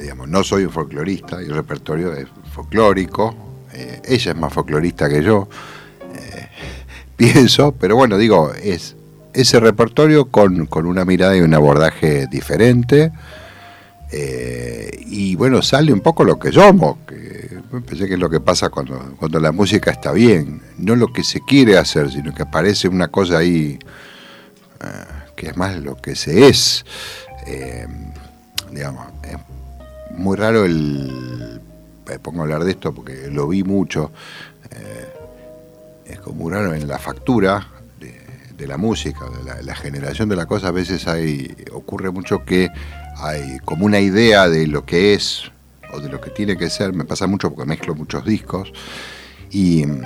digamos, 0.00 0.28
no 0.28 0.42
soy 0.44 0.64
un 0.64 0.70
folclorista, 0.70 1.42
y 1.42 1.46
el 1.46 1.54
repertorio 1.54 2.12
es 2.14 2.26
folclórico. 2.54 3.34
Eh, 3.72 4.00
ella 4.04 4.32
es 4.32 4.36
más 4.36 4.52
folclorista 4.52 5.08
que 5.08 5.22
yo, 5.22 5.48
eh, 6.14 6.48
pienso, 7.16 7.72
pero 7.72 7.96
bueno, 7.96 8.16
digo, 8.18 8.52
es 8.54 8.96
ese 9.32 9.60
repertorio 9.60 10.26
con, 10.26 10.66
con 10.66 10.86
una 10.86 11.04
mirada 11.04 11.36
y 11.36 11.40
un 11.40 11.54
abordaje 11.54 12.26
diferente. 12.26 13.12
Eh, 14.12 14.90
y 15.06 15.36
bueno, 15.36 15.62
sale 15.62 15.92
un 15.92 16.00
poco 16.00 16.24
lo 16.24 16.38
que 16.38 16.50
somos, 16.50 16.98
que 17.06 17.60
pensé 17.86 18.08
que 18.08 18.14
es 18.14 18.20
lo 18.20 18.28
que 18.28 18.40
pasa 18.40 18.68
cuando, 18.68 19.14
cuando 19.18 19.38
la 19.38 19.52
música 19.52 19.92
está 19.92 20.12
bien, 20.12 20.60
no 20.78 20.96
lo 20.96 21.12
que 21.12 21.22
se 21.22 21.40
quiere 21.40 21.78
hacer, 21.78 22.10
sino 22.10 22.34
que 22.34 22.42
aparece 22.42 22.88
una 22.88 23.08
cosa 23.08 23.38
ahí 23.38 23.78
eh, 24.82 24.86
que 25.36 25.48
es 25.48 25.56
más 25.56 25.76
lo 25.76 25.96
que 25.96 26.16
se 26.16 26.48
es. 26.48 26.84
Eh, 27.46 27.86
digamos, 28.72 29.06
es 29.22 29.36
muy 30.18 30.36
raro 30.36 30.64
el... 30.64 31.60
pongo 32.22 32.40
a 32.40 32.42
hablar 32.42 32.64
de 32.64 32.72
esto 32.72 32.92
porque 32.92 33.28
lo 33.30 33.46
vi 33.46 33.62
mucho. 33.62 34.10
es 36.04 36.18
como 36.18 36.44
muy 36.44 36.52
raro 36.52 36.74
en 36.74 36.88
la 36.88 36.98
factura 36.98 37.79
de, 38.60 38.66
la 38.66 38.76
música, 38.76 39.24
de 39.28 39.62
la, 39.64 39.74
generación 39.74 40.28
de 40.28 40.36
la 40.36 40.46
cosa, 40.46 40.68
a 40.68 40.72
veces 40.72 41.08
hay, 41.08 41.54
ocurre 41.72 42.10
mucho 42.10 42.44
que 42.44 42.68
hay 43.16 43.58
como 43.64 43.86
una 43.86 44.00
idea 44.00 44.48
de 44.48 44.66
lo 44.66 44.84
que 44.84 45.14
es 45.14 45.50
o 45.92 46.00
de 46.00 46.08
lo 46.08 46.20
que 46.20 46.30
tiene 46.30 46.56
que 46.56 46.70
ser, 46.70 46.92
me 46.92 47.04
pasa 47.04 47.26
mucho 47.26 47.50
porque 47.50 47.68
mezclo 47.68 47.94
muchos 47.94 48.24
discos 48.24 48.72
y 49.50 49.84
mm, 49.86 50.00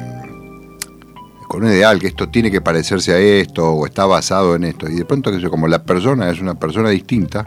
con 1.49 1.65
un 1.65 1.71
ideal 1.71 1.99
que 1.99 2.07
esto 2.07 2.29
tiene 2.29 2.51
que 2.51 2.61
parecerse 2.61 3.13
a 3.13 3.19
esto 3.19 3.71
o 3.71 3.87
está 3.87 4.07
basado 4.07 4.55
en 4.55 4.65
esto 4.65 4.89
y 4.89 4.95
de 4.95 5.05
pronto 5.05 5.31
como 5.51 5.69
la 5.69 5.83
persona 5.83 6.31
es 6.31 6.41
una 6.41 6.55
persona 6.55 6.91
distinta 6.91 7.45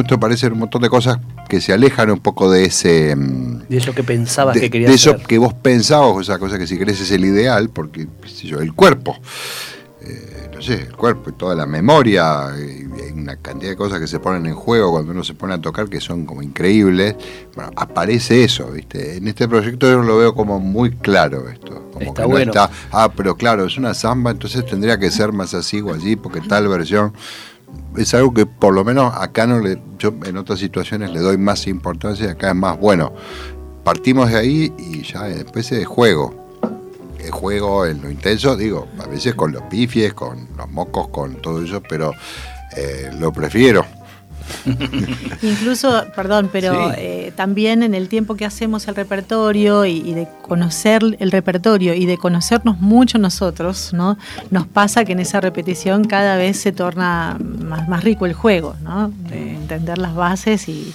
pronto 0.00 0.14
aparecen 0.14 0.52
un 0.52 0.60
montón 0.60 0.82
de 0.82 0.88
cosas 0.88 1.18
que 1.48 1.60
se 1.60 1.72
alejan 1.72 2.10
un 2.10 2.20
poco 2.20 2.50
de 2.50 2.64
ese 2.64 3.14
mm, 3.14 3.68
de 3.68 3.76
eso 3.76 3.94
que 3.94 4.02
pensabas 4.02 4.56
que 4.56 4.70
querías 4.70 4.90
de 4.90 4.96
eso 4.96 5.16
que 5.16 5.38
vos 5.38 5.54
pensabas 5.54 6.16
o 6.16 6.20
esa 6.20 6.38
cosa 6.38 6.58
que 6.58 6.66
si 6.66 6.78
querés 6.78 7.00
es 7.00 7.10
el 7.10 7.24
ideal 7.24 7.70
porque 7.70 8.06
yo, 8.42 8.60
el 8.60 8.72
cuerpo 8.72 9.18
eh, 10.02 10.48
no 10.54 10.62
sé, 10.62 10.74
el 10.74 10.96
cuerpo 10.96 11.28
y 11.28 11.32
toda 11.34 11.54
la 11.54 11.66
memoria, 11.66 12.48
y 12.56 13.00
hay 13.00 13.12
una 13.12 13.36
cantidad 13.36 13.70
de 13.70 13.76
cosas 13.76 14.00
que 14.00 14.06
se 14.06 14.18
ponen 14.18 14.46
en 14.46 14.54
juego 14.54 14.92
cuando 14.92 15.12
uno 15.12 15.22
se 15.22 15.34
pone 15.34 15.52
a 15.52 15.60
tocar 15.60 15.88
que 15.88 16.00
son 16.00 16.24
como 16.24 16.42
increíbles. 16.42 17.16
Bueno, 17.54 17.70
aparece 17.76 18.44
eso, 18.44 18.70
¿viste? 18.70 19.18
En 19.18 19.28
este 19.28 19.46
proyecto 19.46 19.90
yo 19.90 20.00
lo 20.02 20.16
veo 20.16 20.34
como 20.34 20.58
muy 20.58 20.90
claro 20.92 21.48
esto. 21.50 21.90
Como 21.92 22.06
está 22.06 22.24
bueno. 22.24 22.52
ah, 22.92 23.10
pero 23.14 23.36
claro, 23.36 23.66
es 23.66 23.76
una 23.76 23.92
samba, 23.92 24.30
entonces 24.30 24.64
tendría 24.64 24.98
que 24.98 25.10
ser 25.10 25.32
más 25.32 25.52
así 25.52 25.82
o 25.82 25.92
allí, 25.92 26.16
porque 26.16 26.40
tal 26.40 26.68
versión 26.68 27.12
es 27.96 28.14
algo 28.14 28.32
que 28.32 28.46
por 28.46 28.74
lo 28.74 28.84
menos 28.84 29.12
acá 29.16 29.46
no 29.46 29.58
le, 29.60 29.80
yo 29.98 30.14
en 30.24 30.36
otras 30.36 30.58
situaciones 30.58 31.10
le 31.10 31.20
doy 31.20 31.38
más 31.38 31.66
importancia, 31.66 32.30
acá 32.30 32.50
es 32.50 32.56
más 32.56 32.78
bueno. 32.78 33.12
Partimos 33.84 34.30
de 34.30 34.36
ahí 34.36 34.72
y 34.78 35.02
ya 35.02 35.24
después 35.24 35.72
es 35.72 35.86
juego 35.86 36.40
juego 37.30 37.86
en 37.86 38.02
lo 38.02 38.10
intenso, 38.10 38.56
digo, 38.56 38.88
a 38.98 39.06
veces 39.06 39.34
con 39.34 39.52
los 39.52 39.62
pifies, 39.62 40.14
con 40.14 40.48
los 40.56 40.70
mocos, 40.70 41.08
con 41.08 41.36
todo 41.36 41.62
eso, 41.62 41.82
pero 41.82 42.12
eh, 42.76 43.10
lo 43.18 43.32
prefiero. 43.32 43.84
Incluso, 45.42 46.06
perdón, 46.14 46.50
pero 46.52 46.92
eh, 46.96 47.32
también 47.36 47.82
en 47.82 47.94
el 47.94 48.08
tiempo 48.08 48.34
que 48.34 48.44
hacemos 48.44 48.88
el 48.88 48.94
repertorio 48.94 49.84
y, 49.84 50.12
de 50.14 50.28
conocer 50.42 51.02
el 51.18 51.30
repertorio 51.30 51.94
y 51.94 52.06
de 52.06 52.18
conocernos 52.18 52.78
mucho 52.78 53.18
nosotros, 53.18 53.92
¿no? 53.92 54.18
Nos 54.50 54.66
pasa 54.66 55.04
que 55.04 55.12
en 55.12 55.20
esa 55.20 55.40
repetición 55.40 56.04
cada 56.04 56.36
vez 56.36 56.58
se 56.58 56.72
torna 56.72 57.38
más, 57.40 57.88
más 57.88 58.04
rico 58.04 58.26
el 58.26 58.34
juego, 58.34 58.76
¿no? 58.82 59.12
De 59.28 59.54
entender 59.54 59.98
las 59.98 60.14
bases 60.14 60.68
y 60.68 60.92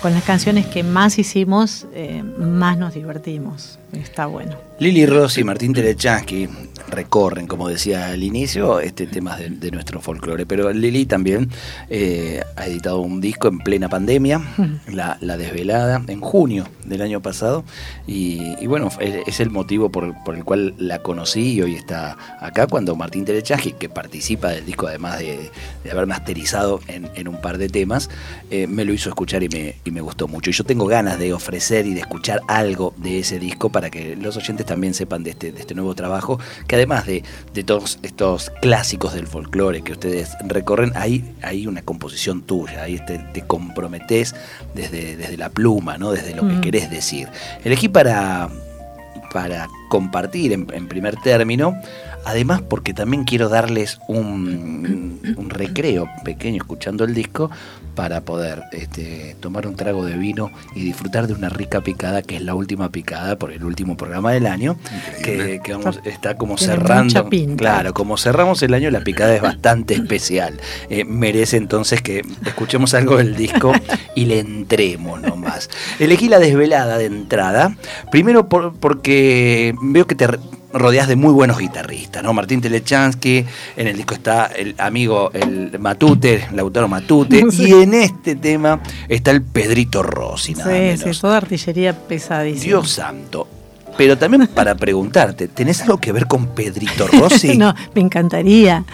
con 0.00 0.14
las 0.14 0.22
canciones 0.22 0.66
que 0.66 0.82
más 0.82 1.18
hicimos, 1.18 1.86
eh, 1.92 2.22
más 2.22 2.78
nos 2.78 2.94
divertimos. 2.94 3.78
Está 3.92 4.26
bueno. 4.26 4.56
Lili 4.78 5.06
Rossi 5.06 5.40
y 5.40 5.44
Martín 5.44 5.72
Telechansky 5.72 6.48
recorren, 6.90 7.46
como 7.46 7.68
decía 7.68 8.08
al 8.08 8.22
inicio, 8.22 8.80
este 8.80 9.06
tema 9.06 9.36
de, 9.36 9.70
nuestro 9.70 10.00
folclore. 10.00 10.46
Pero 10.46 10.72
Lili 10.72 11.06
también 11.06 11.50
eh, 11.88 12.42
ha 12.56 12.66
editado 12.66 13.00
un 13.00 13.20
disco 13.20 13.48
en 13.48 13.58
plena 13.58 13.88
pandemia, 13.88 14.40
la, 14.92 15.18
Desvelada, 15.36 16.02
en 16.06 16.20
junio 16.20 16.68
del 16.84 17.02
año 17.02 17.20
pasado. 17.20 17.64
Y, 18.06 18.66
bueno, 18.66 18.88
es, 19.00 19.40
el 19.40 19.50
motivo 19.50 19.90
por, 19.90 20.14
el 20.34 20.44
cual 20.44 20.74
la 20.78 21.00
conocí 21.00 21.54
y 21.54 21.62
hoy 21.62 21.74
está 21.74 22.16
acá, 22.40 22.66
cuando 22.66 22.94
Martín 22.96 23.24
Telechansky, 23.24 23.72
que 23.72 23.88
participa 23.88 24.50
del 24.50 24.64
disco 24.64 24.86
además 24.86 25.18
de, 25.18 25.50
haber 25.90 26.06
masterizado 26.06 26.80
en, 26.86 27.28
un 27.28 27.40
par 27.40 27.58
de 27.58 27.68
temas, 27.68 28.10
eh, 28.50 28.66
me 28.66 28.84
lo 28.84 28.92
hizo 28.92 29.08
escuchar 29.08 29.42
y 29.42 29.48
me, 29.48 29.74
y 29.88 29.90
me 29.90 30.00
gustó 30.00 30.28
mucho. 30.28 30.50
Y 30.50 30.52
yo 30.52 30.64
tengo 30.64 30.86
ganas 30.86 31.18
de 31.18 31.32
ofrecer 31.32 31.86
y 31.86 31.94
de 31.94 32.00
escuchar 32.00 32.40
algo 32.48 32.94
de 32.96 33.18
ese 33.18 33.38
disco 33.38 33.70
para 33.70 33.90
que 33.90 34.14
los 34.16 34.36
oyentes 34.36 34.64
también 34.66 34.94
sepan 34.94 35.24
de 35.24 35.30
este, 35.30 35.52
de 35.52 35.60
este 35.60 35.74
nuevo 35.74 35.94
trabajo, 35.94 36.38
que 36.66 36.76
además 36.76 37.06
de, 37.06 37.24
de 37.52 37.64
todos 37.64 37.98
estos 38.02 38.50
clásicos 38.62 39.14
del 39.14 39.26
folclore 39.26 39.82
que 39.82 39.92
ustedes 39.92 40.30
recorren, 40.46 40.92
hay, 40.94 41.34
hay 41.42 41.66
una 41.66 41.82
composición 41.82 42.42
tuya, 42.42 42.82
ahí 42.84 42.98
te, 43.06 43.18
te 43.18 43.42
comprometés 43.42 44.34
desde, 44.74 45.16
desde 45.16 45.36
la 45.36 45.48
pluma, 45.50 45.98
¿no? 45.98 46.12
desde 46.12 46.34
lo 46.34 46.42
que 46.46 46.54
Mm. 46.54 46.60
querés 46.60 46.90
decir. 46.90 47.28
Elegí 47.64 47.88
para, 47.88 48.48
para 49.32 49.68
compartir 49.90 50.52
en, 50.52 50.66
en 50.72 50.88
primer 50.88 51.16
término, 51.16 51.74
además 52.28 52.62
porque 52.62 52.94
también 52.94 53.24
quiero 53.24 53.48
darles 53.48 53.98
un, 54.08 55.20
un 55.36 55.50
recreo 55.50 56.08
pequeño 56.24 56.56
escuchando 56.58 57.04
el 57.04 57.14
disco 57.14 57.50
para 57.94 58.20
poder 58.20 58.62
este, 58.72 59.34
tomar 59.40 59.66
un 59.66 59.74
trago 59.74 60.04
de 60.04 60.16
vino 60.16 60.52
y 60.76 60.84
disfrutar 60.84 61.26
de 61.26 61.32
una 61.32 61.48
rica 61.48 61.80
picada 61.80 62.22
que 62.22 62.36
es 62.36 62.42
la 62.42 62.54
última 62.54 62.90
picada 62.90 63.36
por 63.36 63.50
el 63.50 63.64
último 63.64 63.96
programa 63.96 64.30
del 64.32 64.46
año 64.46 64.76
que, 65.24 65.32
Increíble. 65.32 65.60
que 65.64 65.72
vamos, 65.74 66.00
está 66.04 66.36
como 66.36 66.54
Tiene 66.54 66.74
cerrando 66.74 67.04
mucha 67.04 67.28
pinta. 67.28 67.56
claro 67.56 67.94
como 67.94 68.16
cerramos 68.16 68.62
el 68.62 68.74
año 68.74 68.90
la 68.92 69.00
picada 69.00 69.34
es 69.34 69.42
bastante 69.42 69.94
especial 69.94 70.60
Eh, 70.90 71.04
merece 71.04 71.56
entonces 71.56 72.00
que 72.00 72.22
escuchemos 72.46 72.94
algo 72.94 73.16
del 73.16 73.34
disco 73.34 73.72
y 74.14 74.26
le 74.26 74.38
entremos 74.38 75.20
nomás 75.20 75.68
elegí 75.98 76.28
la 76.28 76.38
desvelada 76.38 76.98
de 76.98 77.06
entrada 77.06 77.76
primero 78.12 78.48
por- 78.48 78.74
porque 78.74 79.74
veo 79.82 80.06
que 80.06 80.14
te 80.14 80.28
rodeas 80.72 81.08
de 81.08 81.16
muy 81.16 81.32
buenos 81.32 81.58
guitarristas, 81.58 82.22
¿no? 82.22 82.32
Martín 82.32 82.60
Telechansky, 82.60 83.44
en 83.76 83.86
el 83.86 83.96
disco 83.96 84.14
está 84.14 84.46
el 84.46 84.74
amigo, 84.78 85.30
el 85.32 85.78
Matute, 85.78 86.46
Lautaro 86.52 86.88
Matute, 86.88 87.44
Sí. 87.50 87.68
y 87.68 87.72
en 87.82 87.94
este 87.94 88.36
tema 88.36 88.80
está 89.08 89.30
el 89.30 89.42
Pedrito 89.42 90.02
Rossi, 90.02 90.54
nada 90.54 90.70
Sí, 90.70 90.78
menos. 90.78 91.16
sí, 91.16 91.20
toda 91.22 91.36
artillería 91.38 91.92
pesadísima. 91.96 92.64
Dios 92.64 92.90
santo. 92.90 93.48
Pero 93.98 94.16
también 94.16 94.46
para 94.46 94.76
preguntarte, 94.76 95.48
¿tenés 95.48 95.82
algo 95.82 95.98
que 95.98 96.12
ver 96.12 96.26
con 96.28 96.54
Pedrito 96.54 97.08
Rossi? 97.08 97.58
no, 97.58 97.74
me 97.96 98.00
encantaría, 98.00 98.84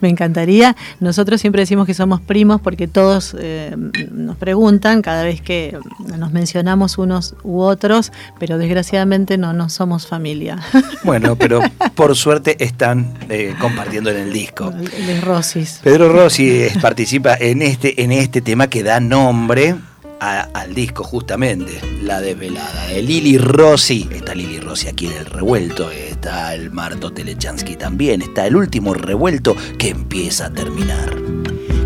me 0.00 0.08
encantaría. 0.08 0.76
Nosotros 1.00 1.40
siempre 1.40 1.62
decimos 1.62 1.84
que 1.84 1.94
somos 1.94 2.20
primos 2.20 2.60
porque 2.60 2.86
todos 2.86 3.34
eh, 3.38 3.74
nos 4.12 4.36
preguntan 4.36 5.02
cada 5.02 5.24
vez 5.24 5.40
que 5.40 5.76
nos 6.16 6.30
mencionamos 6.30 6.96
unos 6.96 7.34
u 7.42 7.58
otros, 7.58 8.12
pero 8.38 8.56
desgraciadamente 8.56 9.36
no, 9.36 9.52
no 9.52 9.68
somos 9.68 10.06
familia. 10.06 10.58
Bueno, 11.04 11.34
pero 11.34 11.60
por 11.96 12.14
suerte 12.14 12.62
están 12.64 13.12
eh, 13.28 13.56
compartiendo 13.60 14.10
en 14.10 14.18
el 14.18 14.32
disco. 14.32 14.72
Les 15.04 15.20
Rosis. 15.24 15.80
Pedro 15.82 16.12
Rossi 16.12 16.66
participa 16.80 17.34
en 17.34 17.60
este, 17.60 18.04
en 18.04 18.12
este 18.12 18.40
tema 18.40 18.68
que 18.68 18.84
da 18.84 19.00
nombre 19.00 19.74
a- 20.24 20.48
al 20.54 20.72
disco, 20.74 21.02
justamente, 21.02 21.80
La 22.02 22.20
Desvelada. 22.20 22.86
De 22.86 23.02
Lili 23.02 23.38
Rossi. 23.38 24.08
Está 24.12 24.34
Lili 24.34 24.60
Rossi 24.60 24.86
aquí 24.88 25.06
en 25.06 25.14
el 25.14 25.26
revuelto. 25.26 25.90
Está 25.90 26.54
el 26.54 26.70
Marto 26.70 27.12
Telechansky 27.12 27.74
también. 27.76 28.22
Está 28.22 28.46
el 28.46 28.54
último 28.56 28.94
revuelto 28.94 29.56
que 29.78 29.88
empieza 29.88 30.46
a 30.46 30.50
terminar. 30.52 31.16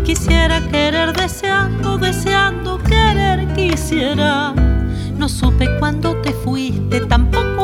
Quisiera 0.05 0.61
querer 0.69 1.13
deseando, 1.13 1.97
deseando 1.97 2.77
querer 2.83 3.47
quisiera. 3.55 4.53
No 5.17 5.27
supe 5.27 5.67
cuándo 5.79 6.15
te 6.21 6.31
fuiste, 6.31 7.01
tampoco 7.07 7.56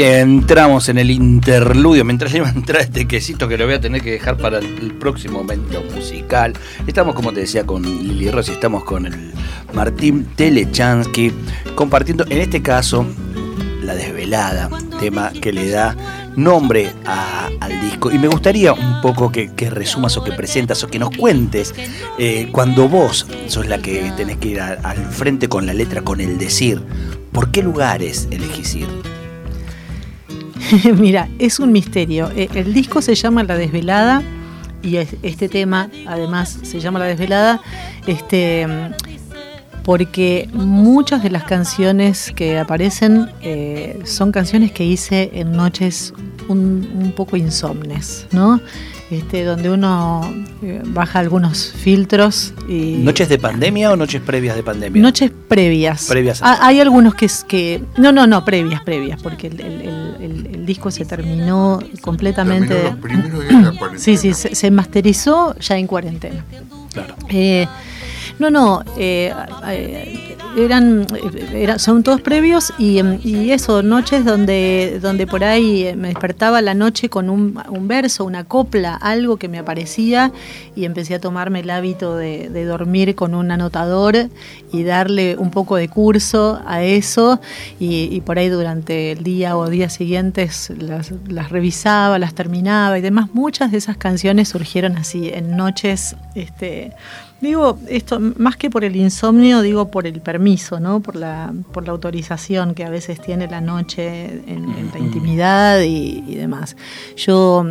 entramos 0.00 0.88
en 0.88 0.98
el 0.98 1.10
interludio, 1.10 2.04
mientras 2.04 2.34
iba 2.34 2.46
a 2.46 2.50
entrar 2.50 2.82
este 2.82 3.06
quesito 3.06 3.48
que 3.48 3.56
lo 3.56 3.64
voy 3.64 3.74
a 3.74 3.80
tener 3.80 4.02
que 4.02 4.12
dejar 4.12 4.36
para 4.36 4.58
el, 4.58 4.94
próximo 4.98 5.38
momento 5.38 5.82
musical. 5.94 6.52
Estamos, 6.86 7.14
como 7.14 7.32
te 7.32 7.40
decía, 7.40 7.64
con 7.64 7.82
Lili 7.82 8.30
Rossi, 8.30 8.52
estamos 8.52 8.84
con 8.84 9.06
el 9.06 9.32
Martín 9.72 10.26
Telechansky, 10.36 11.32
compartiendo, 11.74 12.24
en 12.28 12.38
este 12.38 12.62
caso, 12.62 13.06
La 13.82 13.94
Desvelada, 13.94 14.68
tema 15.00 15.32
que 15.32 15.52
le 15.52 15.70
da 15.70 15.96
nombre 16.36 16.92
al 17.04 17.80
disco. 17.80 18.10
Y 18.10 18.18
me 18.18 18.28
gustaría 18.28 18.72
un 18.72 19.00
poco 19.00 19.32
que, 19.32 19.50
resumas 19.70 20.16
o 20.16 20.24
que 20.24 20.32
presentas 20.32 20.82
o 20.84 20.88
que 20.88 20.98
nos 20.98 21.16
cuentes 21.16 21.74
eh, 22.18 22.48
cuando 22.52 22.88
vos 22.88 23.26
sos 23.46 23.66
la 23.66 23.78
que 23.78 24.12
tenés 24.16 24.36
que 24.38 24.48
ir 24.48 24.60
al 24.60 25.06
frente 25.06 25.48
con 25.48 25.66
la 25.66 25.74
letra, 25.74 26.02
con 26.02 26.20
el 26.20 26.38
decir, 26.38 26.82
¿por 27.32 27.50
qué 27.50 27.62
lugares 27.62 28.28
elegís 28.30 28.74
ir? 28.74 29.17
Mira, 30.98 31.28
es 31.38 31.58
un 31.60 31.72
misterio. 31.72 32.30
Eh, 32.36 32.48
El 32.54 32.72
disco 32.74 33.00
se 33.02 33.14
llama 33.14 33.42
La 33.44 33.56
Desvelada 33.56 34.22
y 34.82 34.96
es- 34.96 35.16
este 35.22 35.48
tema, 35.48 35.88
además, 36.06 36.58
se 36.62 36.80
llama 36.80 36.98
La 36.98 37.06
Desvelada, 37.06 37.60
este, 38.06 38.66
porque 39.84 40.48
muchas 40.52 41.22
de 41.22 41.30
las 41.30 41.44
canciones 41.44 42.32
que 42.36 42.58
aparecen 42.58 43.30
eh, 43.42 43.98
son 44.04 44.32
canciones 44.32 44.72
que 44.72 44.84
hice 44.84 45.30
en 45.34 45.52
noches 45.52 46.12
un, 46.48 46.88
un 47.02 47.12
poco 47.12 47.36
insomnes, 47.36 48.26
¿no? 48.32 48.60
Este, 49.10 49.42
donde 49.44 49.70
uno 49.70 50.20
eh, 50.62 50.82
baja 50.84 51.18
algunos 51.20 51.72
filtros 51.72 52.52
y 52.68 52.98
¿Noches 52.98 53.30
de 53.30 53.38
pandemia 53.38 53.90
o 53.90 53.96
noches 53.96 54.20
previas 54.20 54.54
de 54.54 54.62
pandemia? 54.62 55.00
Noches 55.00 55.30
previas. 55.48 56.04
Previas 56.08 56.42
a- 56.42 56.52
Ah, 56.52 56.58
hay 56.66 56.80
algunos 56.80 57.14
que 57.14 57.24
es 57.24 57.42
que. 57.42 57.82
No, 57.96 58.12
no, 58.12 58.26
no, 58.26 58.44
previas, 58.44 58.82
previas, 58.82 59.22
porque 59.22 59.46
el, 59.46 59.60
el- 59.60 59.80
el- 59.80 60.16
el- 60.20 60.46
el 60.56 60.66
disco 60.66 60.90
se 60.90 61.06
terminó 61.06 61.78
completamente. 62.02 62.74
Terminó 62.74 62.90
los 62.90 62.98
primeros 63.00 63.40
días 63.48 63.64
de 63.64 63.72
la 63.72 63.78
cuarentena. 63.78 63.98
Sí, 64.04 64.16
sí, 64.18 64.34
se, 64.34 64.54
se 64.54 64.70
masterizó 64.70 65.56
ya 65.58 65.78
en 65.78 65.86
cuarentena. 65.86 66.44
Claro. 66.92 67.14
Eh, 67.30 67.66
no, 68.38 68.50
no, 68.50 68.82
eh, 68.96 69.32
eh, 69.68 70.36
eran, 70.56 71.06
eh, 71.14 71.62
era- 71.62 71.78
son 71.78 72.02
todos 72.02 72.20
previos 72.20 72.72
y, 72.78 72.98
em, 72.98 73.18
y 73.22 73.50
eso, 73.50 73.82
noches 73.82 74.24
donde, 74.24 74.98
donde 75.00 75.26
por 75.26 75.44
ahí 75.44 75.92
me 75.96 76.08
despertaba 76.08 76.62
la 76.62 76.74
noche 76.74 77.08
con 77.08 77.30
un, 77.30 77.54
verso, 77.88 78.24
una 78.24 78.44
copla, 78.44 78.94
algo 78.94 79.36
que 79.38 79.48
me 79.48 79.58
aparecía 79.58 80.32
y 80.76 80.84
empecé 80.84 81.14
a 81.14 81.20
tomarme 81.20 81.60
el 81.60 81.70
hábito 81.70 82.16
de, 82.16 82.48
dormir 82.68 83.14
con 83.14 83.34
un 83.34 83.50
anotador 83.50 84.28
y 84.72 84.82
darle 84.82 85.36
un 85.38 85.50
poco 85.50 85.76
de 85.76 85.88
curso 85.88 86.60
a 86.66 86.82
eso 86.82 87.40
y, 87.80 88.08
y 88.12 88.20
por 88.20 88.38
ahí 88.38 88.48
durante 88.48 89.12
el 89.12 89.22
día 89.22 89.56
o 89.56 89.68
días 89.70 89.94
siguientes 89.94 90.70
las, 90.78 91.12
las 91.28 91.50
revisaba, 91.50 92.18
las 92.18 92.34
terminaba 92.34 92.98
y 92.98 93.02
demás. 93.02 93.30
Muchas 93.32 93.70
de 93.72 93.78
esas 93.78 93.96
canciones 93.96 94.48
surgieron 94.48 94.96
así 94.96 95.30
en 95.32 95.56
noches, 95.56 96.16
este, 96.34 96.92
digo 97.40 97.78
esto 97.88 98.18
más 98.20 98.56
que 98.56 98.70
por 98.70 98.84
el 98.84 98.96
insomnio, 98.96 99.62
digo 99.62 99.90
por 99.90 100.06
el 100.06 100.20
permiso, 100.20 100.80
¿no? 100.80 101.00
Por 101.00 101.16
la, 101.16 101.52
por 101.72 101.84
la 101.84 101.92
autorización 101.92 102.74
que 102.74 102.84
a 102.84 102.90
veces 102.90 103.20
tiene 103.20 103.46
la 103.48 103.60
noche 103.60 104.24
en, 104.46 104.64
en 104.76 104.90
la 104.92 104.98
intimidad 104.98 105.80
y, 105.80 106.24
y 106.26 106.34
demás. 106.34 106.76
Yo 107.16 107.64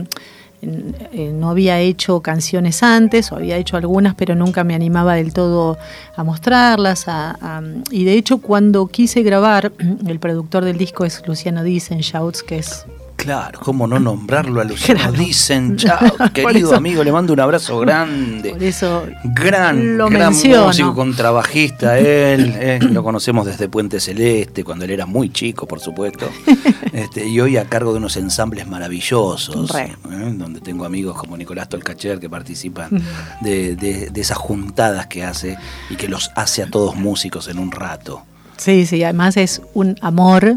eh, 0.62 1.32
no 1.36 1.50
había 1.52 1.80
hecho 1.80 2.22
canciones 2.22 2.82
antes, 2.82 3.32
o 3.32 3.36
había 3.36 3.58
hecho 3.58 3.78
algunas, 3.78 4.16
pero 4.16 4.34
nunca 4.36 4.64
me 4.64 4.74
animaba 4.74 5.14
del 5.16 5.32
todo 5.34 5.78
a 6.16 6.24
mostrarlas. 6.24 7.08
a- 7.08 7.38
a- 7.40 7.62
y 7.92 8.06
de 8.06 8.14
hecho, 8.14 8.40
cuando 8.40 8.88
quise 8.88 9.22
grabar, 9.22 9.72
el 10.08 10.20
productor 10.20 10.66
del 10.66 10.78
disco 10.78 11.06
es 11.06 11.22
Luciano 11.28 11.64
Dizen, 11.64 12.00
Shouts, 12.00 12.42
que 12.42 12.58
es 12.60 12.86
Claro, 13.18 13.60
cómo 13.62 13.88
no 13.88 14.00
nombrarlo 14.00 14.62
a 14.62 14.64
Luciano 14.64 15.12
Dicen, 15.18 15.76
chao, 15.78 16.00
querido 16.34 16.76
amigo, 16.76 17.04
le 17.04 17.12
mando 17.12 17.34
un 17.34 17.40
abrazo 17.40 17.80
grande. 17.80 18.52
Por 18.52 18.64
eso 18.64 19.06
gran, 19.24 19.98
lo 19.98 20.08
gran 20.08 20.32
menciono. 20.32 20.68
músico, 20.68 20.94
contrabajista 20.96 21.98
él, 22.00 22.54
eh, 22.58 22.80
lo 22.82 23.04
conocemos 23.04 23.46
desde 23.46 23.68
Puente 23.68 24.00
Celeste, 24.00 24.64
cuando 24.64 24.86
él 24.86 24.92
era 24.92 25.06
muy 25.06 25.30
chico, 25.32 25.68
por 25.68 25.80
supuesto, 25.80 26.30
este, 26.94 27.28
y 27.28 27.40
hoy 27.42 27.58
a 27.58 27.66
cargo 27.66 27.92
de 27.92 27.98
unos 27.98 28.16
ensambles 28.18 28.68
maravillosos, 28.68 29.74
eh, 29.76 29.96
donde 30.36 30.62
tengo 30.62 30.86
amigos 30.86 31.18
como 31.18 31.36
Nicolás 31.36 31.70
Tolcacher 31.70 32.20
que 32.20 32.30
participan 32.30 33.02
de, 33.42 33.76
de- 33.76 34.10
de 34.12 34.22
esas 34.22 34.38
juntadas 34.38 35.08
que 35.08 35.24
hace 35.24 35.58
y 35.90 35.96
que 35.96 36.08
los 36.08 36.32
hace 36.36 36.62
a 36.64 36.68
todos 36.70 36.96
músicos 36.96 37.48
en 37.48 37.58
un 37.60 37.72
rato. 37.72 38.22
Sí, 38.58 38.86
sí, 38.86 39.04
además 39.04 39.38
es 39.38 39.62
un 39.74 39.96
amor 40.02 40.56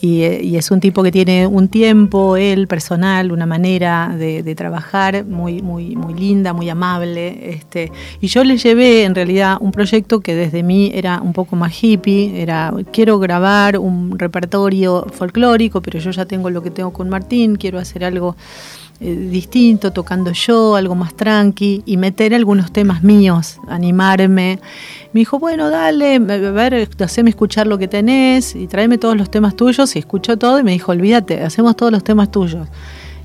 y, 0.00 0.56
es 0.56 0.70
un 0.70 0.80
tipo 0.80 1.02
que 1.02 1.10
tiene 1.10 1.46
un 1.46 1.68
tiempo, 1.68 2.36
él 2.36 2.66
personal, 2.66 3.32
una 3.32 3.46
manera 3.46 4.14
de, 4.16 4.42
de 4.42 4.54
trabajar 4.54 5.24
muy, 5.24 5.62
muy, 5.62 5.96
muy 5.96 6.14
linda, 6.14 6.52
muy 6.52 6.68
amable. 6.68 7.50
Este, 7.50 7.90
y 8.20 8.26
yo 8.26 8.44
le 8.44 8.58
llevé 8.58 9.04
en 9.04 9.14
realidad 9.14 9.56
un 9.60 9.72
proyecto 9.72 10.20
que 10.20 10.34
desde 10.34 10.62
mí 10.62 10.90
era 10.94 11.20
un 11.20 11.32
poco 11.32 11.56
más 11.56 11.82
hippie, 11.82 12.42
era 12.42 12.72
quiero 12.92 13.18
grabar 13.18 13.78
un 13.78 14.18
repertorio 14.18 15.06
folclórico, 15.12 15.80
pero 15.80 15.98
yo 15.98 16.10
ya 16.10 16.26
tengo 16.26 16.50
lo 16.50 16.62
que 16.62 16.70
tengo 16.70 16.92
con 16.92 17.08
Martín, 17.08 17.56
quiero 17.56 17.78
hacer 17.78 18.04
algo 18.04 18.36
eh, 19.00 19.14
distinto, 19.14 19.92
tocando 19.92 20.32
yo, 20.32 20.74
algo 20.74 20.94
más 20.94 21.14
tranqui, 21.14 21.82
y 21.84 21.96
meter 21.96 22.34
algunos 22.34 22.72
temas 22.72 23.02
míos, 23.02 23.58
animarme. 23.68 24.58
Me 25.12 25.20
dijo, 25.20 25.38
bueno, 25.38 25.70
dale, 25.70 26.16
a 26.16 26.18
ver, 26.18 26.88
haceme 27.00 27.30
escuchar 27.30 27.66
lo 27.66 27.78
que 27.78 27.88
tenés 27.88 28.54
y 28.54 28.66
tráeme 28.66 28.98
todos 28.98 29.16
los 29.16 29.30
temas 29.30 29.56
tuyos. 29.56 29.96
Y 29.96 29.98
escuchó 29.98 30.36
todo 30.36 30.58
y 30.58 30.62
me 30.62 30.72
dijo, 30.72 30.92
olvídate, 30.92 31.42
hacemos 31.42 31.76
todos 31.76 31.92
los 31.92 32.04
temas 32.04 32.30
tuyos. 32.30 32.68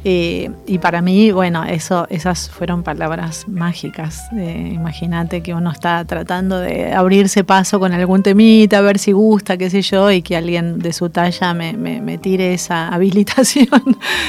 Eh, 0.03 0.49
y 0.65 0.79
para 0.79 1.01
mí, 1.01 1.31
bueno, 1.31 1.63
eso, 1.63 2.07
esas 2.09 2.49
fueron 2.49 2.83
palabras 2.83 3.47
mágicas. 3.47 4.19
Eh, 4.35 4.71
Imagínate 4.73 5.41
que 5.43 5.53
uno 5.53 5.71
está 5.71 6.03
tratando 6.05 6.57
de 6.59 6.91
abrirse 6.93 7.43
paso 7.43 7.79
con 7.79 7.93
algún 7.93 8.23
temita, 8.23 8.79
a 8.79 8.81
ver 8.81 8.97
si 8.97 9.11
gusta, 9.11 9.57
qué 9.57 9.69
sé 9.69 9.81
yo, 9.83 10.11
y 10.11 10.21
que 10.21 10.35
alguien 10.35 10.79
de 10.79 10.91
su 10.93 11.09
talla 11.09 11.53
me, 11.53 11.73
me- 11.73 12.01
me 12.01 12.17
tire 12.17 12.53
esa 12.53 12.87
habilitación. 12.93 13.67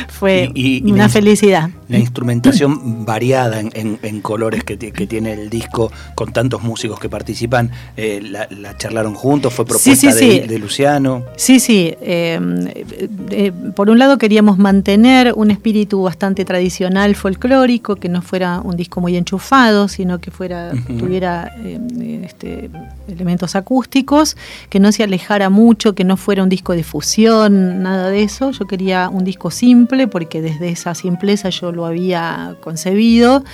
Fue 0.09 0.51
Y- 0.55 0.79
y- 0.83 0.89
y 0.89 0.93
una 0.93 1.09
felicidad. 1.09 1.71
La 1.89 1.99
instrumentación 1.99 3.05
variada 3.05 3.61
en, 3.61 3.71
en- 3.75 3.99
en 4.03 4.21
colores 4.21 4.65
que, 4.65 4.77
ti- 4.77 4.93
que 4.93 5.07
tiene 5.07 5.33
el 5.33 5.49
disco 5.51 5.91
con 6.15 6.33
tantos 6.33 6.63
músicos 6.63 6.99
que 7.01 7.09
participan, 7.09 7.71
eh, 7.97 8.21
la, 8.23 8.47
la 8.51 8.77
charlaron 8.77 9.15
juntos, 9.15 9.53
fue 9.55 9.65
propuesta 9.65 9.93
Sí, 9.95 10.13
sí, 10.13 10.27
de, 10.29 10.43
sí. 10.43 10.49
de 10.49 10.59
Luciano. 10.59 11.25
Sí, 11.37 11.61
sí. 11.61 11.95
eh, 12.01 13.53
por 13.75 13.91
un 13.91 13.99
lado 13.99 14.19
queríamos 14.19 14.59
mantener 14.59 15.33
un 15.35 15.51
espíritu 15.63 16.03
bastante 16.03 16.45
tradicional, 16.45 17.15
folclórico, 17.15 17.95
que 17.95 18.09
no 18.09 18.21
fuera 18.21 18.61
un 18.65 18.77
disco 18.77 19.01
muy 19.01 19.17
enchufado, 19.17 19.87
sino 19.87 20.19
que 20.19 20.33
fuera 20.33 20.73
Ujú. 20.75 20.99
tuviera 20.99 21.53
eh, 21.59 22.23
este, 22.25 22.69
elementos 23.07 23.55
acústicos, 23.55 24.37
que 24.69 24.81
no 24.81 24.91
se 24.91 25.05
alejara 25.05 25.51
mucho, 25.51 25.95
que 25.95 26.03
no 26.03 26.17
fuera 26.17 26.43
un 26.43 26.49
disco 26.49 26.73
de 26.73 26.83
fusión, 26.83 27.81
nada 27.81 28.09
de 28.11 28.25
eso. 28.25 28.51
Yo 28.51 28.67
quería 28.67 29.09
un 29.09 29.23
disco 29.25 29.53
simple, 29.53 30.09
porque 30.09 30.43
desde 30.43 30.69
esa 30.69 30.97
simpleza 30.97 31.49
yo 31.51 31.71
lo 31.71 31.87
había 31.87 32.57
concebido. 32.61 33.45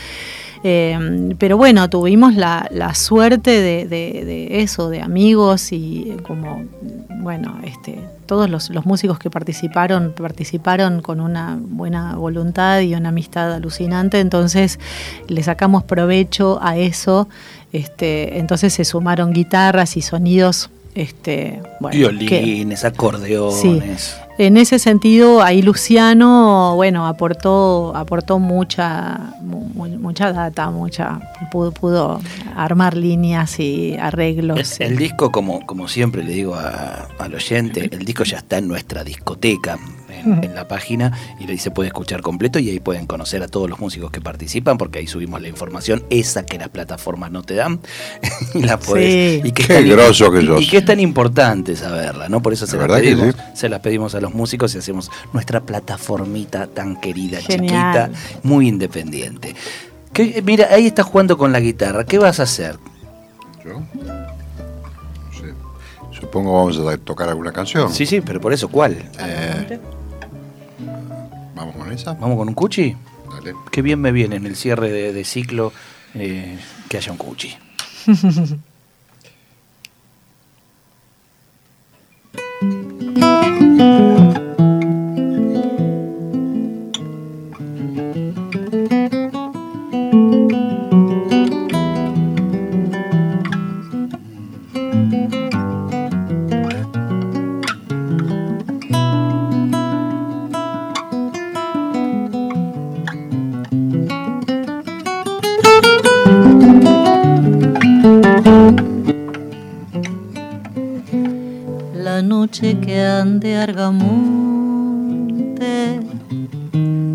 Eh, 0.65 1.35
pero 1.39 1.57
bueno, 1.57 1.89
tuvimos 1.89 2.35
la, 2.35 2.69
la 2.73 2.95
suerte 2.95 3.51
de, 3.61 3.87
de- 3.87 4.25
de 4.25 4.61
eso, 4.63 4.91
de 4.91 5.01
amigos 5.01 5.73
y 5.73 6.17
como, 6.27 6.65
bueno, 7.21 7.59
este, 7.65 8.01
todos 8.27 8.51
los, 8.51 8.71
los 8.71 8.85
músicos 8.85 9.19
que 9.19 9.31
participaron, 9.31 10.13
participaron 10.17 11.01
con 11.01 11.21
una 11.21 11.59
buena 11.61 12.17
voluntad 12.17 12.81
y 12.81 12.95
una 12.95 13.11
amistad 13.11 13.53
alucinante, 13.55 14.21
entonces 14.21 14.79
le 15.29 15.43
sacamos 15.43 15.85
provecho 15.85 16.59
a 16.63 16.77
eso, 16.77 17.29
este, 17.73 18.39
entonces 18.39 18.73
se 18.75 18.85
sumaron 18.85 19.33
guitarras 19.33 19.97
y 19.97 20.03
sonidos, 20.03 20.71
este, 20.95 21.63
bueno, 21.81 21.97
que- 21.97 22.41
Violines, 22.41 22.85
acordeones. 22.85 24.17
En 24.39 24.57
ese 24.57 24.79
sentido, 24.79 25.43
ahí 25.43 25.63
Luciano, 25.63 26.75
bueno, 26.77 27.07
aportó, 27.07 27.93
aportó 27.97 28.39
mucha, 28.39 29.35
mu- 29.43 29.69
mu- 29.75 29.99
mucha 29.99 30.33
data, 30.33 30.71
mucha, 30.71 31.19
pudo, 31.51 31.73
pudo 31.73 32.21
armar 32.57 32.97
líneas 32.97 33.59
y 33.61 33.97
arreglos. 33.97 34.81
El, 34.81 34.93
el 34.93 34.97
disco, 34.99 35.31
como, 35.33 35.67
como 35.67 35.89
siempre 35.89 36.23
le 36.23 36.33
digo 36.33 36.55
a- 36.55 37.09
al 37.19 37.35
oyente, 37.35 37.89
el 37.93 38.05
disco 38.05 38.25
ya 38.25 38.39
está 38.39 38.59
en 38.59 38.69
nuestra 38.69 39.05
discoteca, 39.05 39.79
en, 40.43 40.55
la 40.55 40.69
página, 40.69 41.13
y 41.41 41.51
ahí 41.51 41.59
se 41.59 41.71
puede 41.71 41.89
escuchar 41.89 42.21
completo 42.23 42.59
y 42.59 42.69
ahí 42.71 42.81
pueden 42.81 43.07
conocer 43.07 43.43
a 43.43 43.49
todos 43.49 43.69
los 43.69 43.79
músicos 43.81 44.11
que 44.11 44.21
participan, 44.21 44.79
porque 44.79 44.99
ahí 45.01 45.07
subimos 45.07 45.41
la 45.43 45.49
información, 45.49 46.03
esa 46.11 46.45
que 46.47 46.59
las 46.59 46.69
plataformas 46.69 47.31
no 47.31 47.43
te 47.43 47.55
dan, 47.55 47.81
y 48.55 48.63
la 48.63 48.79
podés- 48.79 49.09
Sí. 49.09 49.41
y 49.45 49.53
que 49.53 49.65
Qué 49.65 49.79
es 49.79 49.81
tan- 49.81 49.89
groso 49.89 50.31
que 50.33 50.41
y- 50.43 50.47
sos. 50.47 50.63
Y 50.63 50.69
que 50.69 50.77
es 50.79 50.85
tan 50.85 51.01
importante 51.01 51.77
saberla, 51.77 52.29
¿no? 52.29 52.43
Por 52.43 52.53
eso 52.53 52.67
se 52.67 52.77
La 52.77 52.87
la 52.87 52.97
pedimos, 52.97 53.35
sí. 53.35 53.41
se 53.55 53.69
las 53.69 53.81
pedimos 53.81 54.15
a 54.15 54.21
los 54.21 54.35
músicos 54.35 54.75
y 54.75 54.79
hacemos 54.79 55.11
nuestra 55.33 55.61
plataformita 55.63 56.67
tan 56.67 57.01
querida, 57.01 57.41
Genial. 57.41 58.11
chiquita, 58.11 58.39
muy 58.43 58.69
independiente. 58.69 59.55
Que, 60.13 60.43
mira, 60.45 60.69
ahí 60.71 60.87
estás 60.87 61.07
jugando 61.07 61.37
con 61.39 61.53
la 61.53 61.61
guitarra. 61.61 62.05
¿Qué 62.05 62.19
vas 62.19 62.41
a 62.41 62.45
hacer? 62.45 62.77
¿Yo? 63.65 63.75
No 63.81 63.87
sé. 65.33 65.55
Supongo 66.19 66.53
vamos 66.55 66.79
a 66.79 66.97
tocar 66.99 67.29
alguna 67.29 67.53
canción. 67.53 67.93
Sí, 67.93 68.07
sí, 68.07 68.21
pero 68.21 68.41
por 68.41 68.53
eso, 68.53 68.69
¿cuál? 68.69 68.97
Eh, 69.21 69.79
Vamos 71.59 71.75
con 71.75 71.93
esa. 71.93 72.15
¿Vamos 72.15 72.37
con 72.37 72.49
un 72.49 72.55
cuchi? 72.55 72.97
Dale. 73.29 73.53
Qué 73.73 73.83
bien 73.83 74.01
me 74.01 74.13
viene 74.13 74.37
en 74.37 74.47
el 74.47 74.55
cierre 74.55 74.93
de, 74.93 75.13
de 75.13 75.25
ciclo 75.25 75.73
eh, 76.15 76.57
que 76.89 76.99
haya 76.99 77.11
un 77.11 77.19
cuchi. 77.19 77.57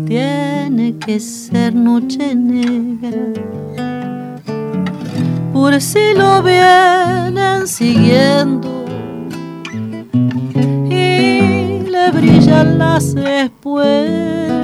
tiene 0.06 0.96
que 1.04 1.18
ser 1.18 1.74
noche 1.74 2.34
negra. 2.34 3.32
Por 5.52 5.80
si 5.80 6.14
lo 6.14 6.42
vienen 6.42 7.66
siguiendo 7.66 8.84
y 10.88 11.80
le 11.90 12.10
brillan 12.12 12.78
las 12.78 13.16
espuelas. 13.16 14.54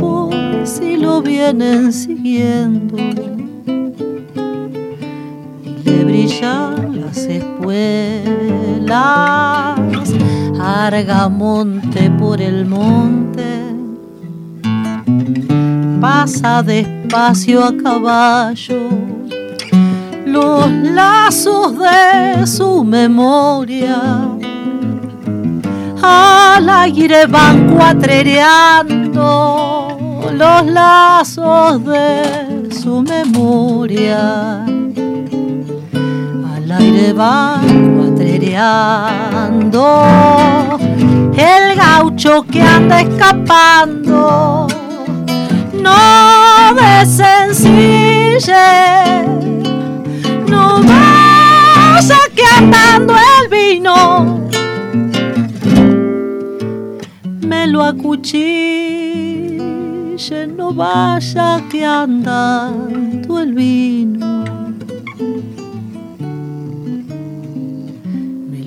Por 0.00 0.32
si 0.64 0.96
lo 0.96 1.22
vienen 1.22 1.92
siguiendo 1.92 2.96
le 5.84 6.04
brillan 6.04 7.00
las 7.00 7.18
espuelas, 7.18 7.76
Argamonte 10.66 12.10
por 12.18 12.40
el 12.40 12.66
monte, 12.66 13.44
pasa 16.00 16.64
despacio 16.64 17.64
a 17.64 17.76
caballo, 17.76 18.88
los 20.26 20.68
lazos 20.68 21.78
de 21.78 22.44
su 22.48 22.82
memoria. 22.82 24.26
Al 26.02 26.68
aire 26.68 27.26
van 27.26 27.72
cuatrereando. 27.72 29.98
Los 30.32 30.66
lazos 30.66 31.84
de 31.84 32.70
su 32.70 33.02
memoria 33.02 34.66
al 36.66 36.72
aire 36.72 37.12
van 37.12 37.96
cuatrereando 37.96 39.45
el 39.82 41.76
gaucho 41.76 42.44
que 42.50 42.62
anda 42.62 43.00
escapando 43.02 44.66
no 45.74 46.74
desencille 46.74 48.52
no 50.48 50.82
vaya 50.82 52.18
que 52.34 52.44
andando 52.58 53.14
el 53.14 53.48
vino 53.48 54.46
me 57.46 57.66
lo 57.68 57.84
acuchille, 57.84 58.36
no 60.56 60.72
vaya 60.72 61.62
que 61.70 61.84
andando 61.84 63.40
el 63.40 63.54
vino. 63.54 64.55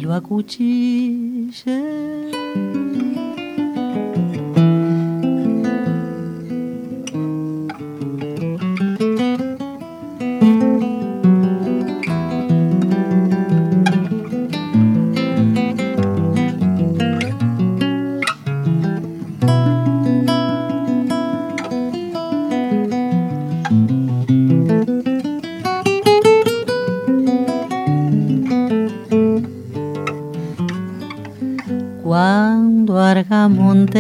Me 0.10 0.18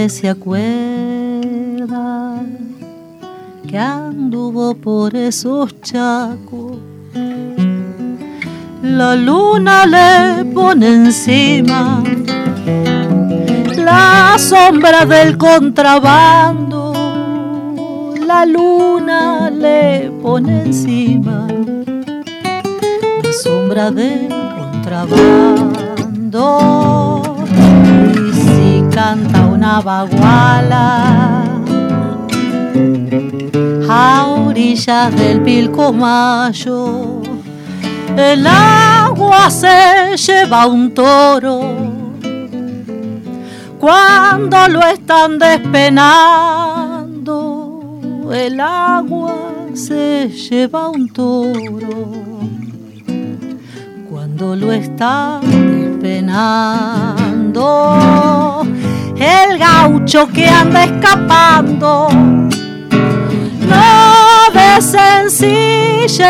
se 0.07 0.29
acuerda 0.29 0.61
que 3.67 3.77
anduvo 3.77 4.73
por 4.75 5.13
esos 5.15 5.81
chacos. 5.81 6.77
La 8.81 9.15
luna 9.15 9.85
le 9.85 10.45
pone 10.53 10.87
encima 10.87 12.01
la 13.75 14.35
sombra 14.37 15.05
del 15.05 15.37
contrabando. 15.37 16.93
La 18.25 18.45
luna 18.45 19.49
le 19.49 20.11
pone 20.21 20.61
encima 20.61 21.47
la 23.23 23.33
sombra 23.43 23.91
del 23.91 24.29
contrabando 24.29 25.99
canta 28.99 29.48
una 29.59 29.81
a 33.89 34.25
orillas 34.27 35.13
del 35.17 35.41
Pilcomayo. 35.41 37.21
El 38.15 38.47
agua 38.47 39.49
se 39.49 40.15
lleva 40.15 40.65
un 40.65 40.93
toro 40.93 41.59
cuando 43.79 44.67
lo 44.69 44.79
están 44.81 45.37
despenando. 45.37 46.69
El 48.31 48.61
agua 48.61 49.35
se 49.73 50.29
lleva 50.29 50.87
un 50.87 51.09
toro 51.11 52.13
cuando 54.09 54.55
lo 54.55 54.71
están 54.71 55.41
despenando 55.41 57.19
el 59.19 59.57
gaucho 59.59 60.27
que 60.27 60.47
anda 60.47 60.85
escapando. 60.85 62.09
No 63.67 64.51
desencille, 64.53 66.23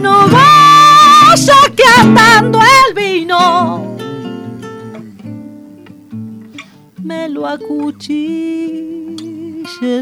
no 0.00 0.28
vaya 0.28 1.54
que 1.74 1.84
andando 2.00 2.60
el 2.60 2.94
vino 2.94 3.92
me 7.12 7.28
lo 7.28 7.46
acuchille, 7.46 8.12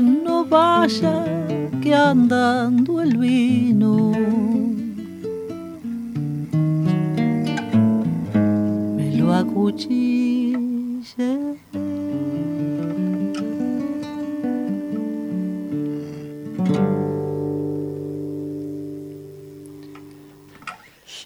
no 0.00 0.44
vaya 0.44 1.24
que 1.82 1.94
andando 1.94 3.02
el 3.02 3.16
vino. 3.18 4.12
Me 8.96 9.16
lo 9.16 9.34
acuchille. 9.34 10.29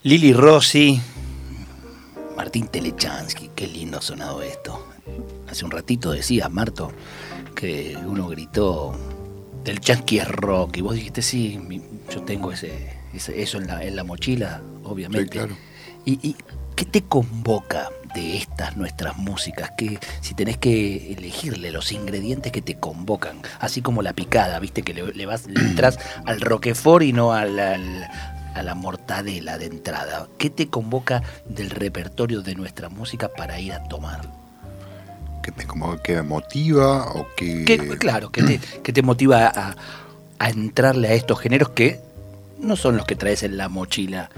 Lili 0.03 0.33
Rossi, 0.33 1.01
Martín 2.35 2.67
Telechansky, 2.67 3.51
qué 3.55 3.67
lindo 3.67 3.97
ha 3.97 4.01
sonado 4.01 4.43
esto. 4.43 4.85
Hace 5.47 5.65
un 5.65 5.71
ratito 5.71 6.11
decías, 6.11 6.51
Marto, 6.51 6.91
que 7.55 7.97
uno 8.05 8.27
gritó, 8.27 8.93
el 9.65 9.79
Chansky 9.79 10.19
es 10.19 10.27
rock, 10.27 10.77
y 10.77 10.81
vos 10.81 10.93
dijiste, 10.93 11.21
sí, 11.21 11.59
yo 12.13 12.21
tengo 12.21 12.51
ese, 12.51 12.97
eso 13.13 13.57
en 13.57 13.67
la, 13.67 13.83
en 13.83 13.95
la 13.95 14.03
mochila, 14.03 14.61
obviamente. 14.83 15.23
Sí, 15.23 15.29
claro. 15.29 15.57
¿Y, 16.05 16.35
qué 16.75 16.85
te 16.85 17.01
convoca 17.01 17.89
de 18.13 18.37
estas 18.37 18.77
nuestras 18.77 19.17
músicas? 19.17 19.71
Que 19.77 19.99
si 20.21 20.33
tenés 20.33 20.57
que 20.57 21.13
elegirle 21.13 21.71
los 21.71 21.91
ingredientes 21.91 22.51
que 22.51 22.61
te 22.61 22.75
convocan, 22.75 23.41
así 23.59 23.81
como 23.81 24.01
la 24.01 24.13
picada, 24.13 24.59
viste 24.59 24.83
que 24.83 24.93
le, 24.93 25.25
vas, 25.25 25.47
le 25.47 25.59
entras 25.69 25.99
al 26.25 26.41
roquefort 26.41 27.03
y 27.03 27.13
no 27.13 27.33
al, 27.33 27.59
a 28.55 28.63
la 28.63 28.73
mortadela 28.73 29.57
de 29.57 29.65
entrada? 29.65 30.27
¿Qué 30.37 30.49
te 30.49 30.67
convoca 30.67 31.21
del 31.45 31.69
repertorio 31.69 32.41
de 32.41 32.55
nuestra 32.55 32.89
música 32.89 33.29
para 33.29 33.59
ir 33.59 33.73
a 33.73 33.83
tomar? 33.83 34.21
¿Que 35.43 35.51
como, 35.67 36.01
que 36.01 36.21
motiva 36.23 37.11
o 37.11 37.27
que...? 37.35 37.65
claro, 37.99 38.31
que 38.31 38.41
te, 38.41 38.59
que 38.81 38.93
te 38.93 39.03
motiva 39.03 39.45
a, 39.45 39.75
a, 40.39 40.49
entrarle 40.49 41.09
a 41.09 41.13
estos 41.13 41.39
géneros 41.39 41.69
que 41.69 42.01
no 42.59 42.75
son 42.75 42.97
los 42.97 43.05
que 43.05 43.15
traes 43.15 43.43
en 43.43 43.57
la 43.57 43.69
mochila. 43.69 44.29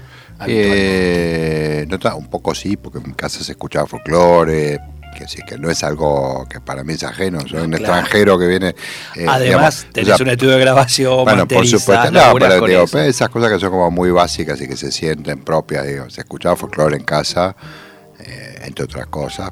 Eh, 0.46 1.86
no, 1.88 2.16
un 2.16 2.28
poco 2.28 2.54
sí, 2.54 2.76
porque 2.76 2.98
en 2.98 3.08
mi 3.08 3.14
casa 3.14 3.42
se 3.42 3.52
escuchaba 3.52 3.86
folclore, 3.86 4.78
que 5.16 5.26
sí, 5.26 5.40
que 5.46 5.58
no 5.58 5.70
es 5.70 5.82
algo 5.82 6.46
que 6.48 6.60
para 6.60 6.84
mí 6.84 6.92
es 6.92 7.02
ajeno, 7.02 7.40
soy 7.40 7.62
un 7.62 7.74
extranjero 7.74 8.38
que 8.38 8.46
viene. 8.46 8.74
Eh, 9.16 9.26
Además, 9.28 9.86
tenés 9.92 10.20
un 10.20 10.28
estudio 10.28 10.52
de 10.52 10.60
grabación, 10.60 11.24
bueno, 11.24 11.48
por 11.48 11.66
supuesto, 11.66 12.10
no, 12.10 12.34
pero 12.38 12.64
digo, 12.66 12.84
esas 13.00 13.28
cosas 13.28 13.52
que 13.52 13.58
son 13.58 13.70
como 13.70 13.90
muy 13.90 14.10
básicas 14.10 14.60
y 14.60 14.68
que 14.68 14.76
se 14.76 14.92
sienten 14.92 15.42
propias, 15.42 15.86
digo, 15.86 16.08
se 16.10 16.20
escuchaba 16.20 16.56
folclore 16.56 16.96
en 16.96 17.04
casa, 17.04 17.56
eh, 18.20 18.60
entre 18.64 18.84
otras 18.84 19.06
cosas, 19.06 19.50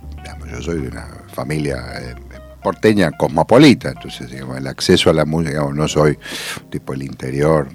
yo 0.50 0.62
soy 0.62 0.82
de 0.82 0.88
una 0.88 1.08
familia 1.32 1.84
eh, 2.00 2.14
porteña 2.62 3.10
cosmopolita, 3.12 3.88
entonces 3.88 4.30
digamos, 4.30 4.58
el 4.58 4.66
acceso 4.66 5.10
a 5.10 5.12
la 5.12 5.24
música, 5.24 5.50
digamos, 5.50 5.74
no 5.74 5.88
soy 5.88 6.18
tipo 6.70 6.92
el 6.94 7.02
interior, 7.02 7.68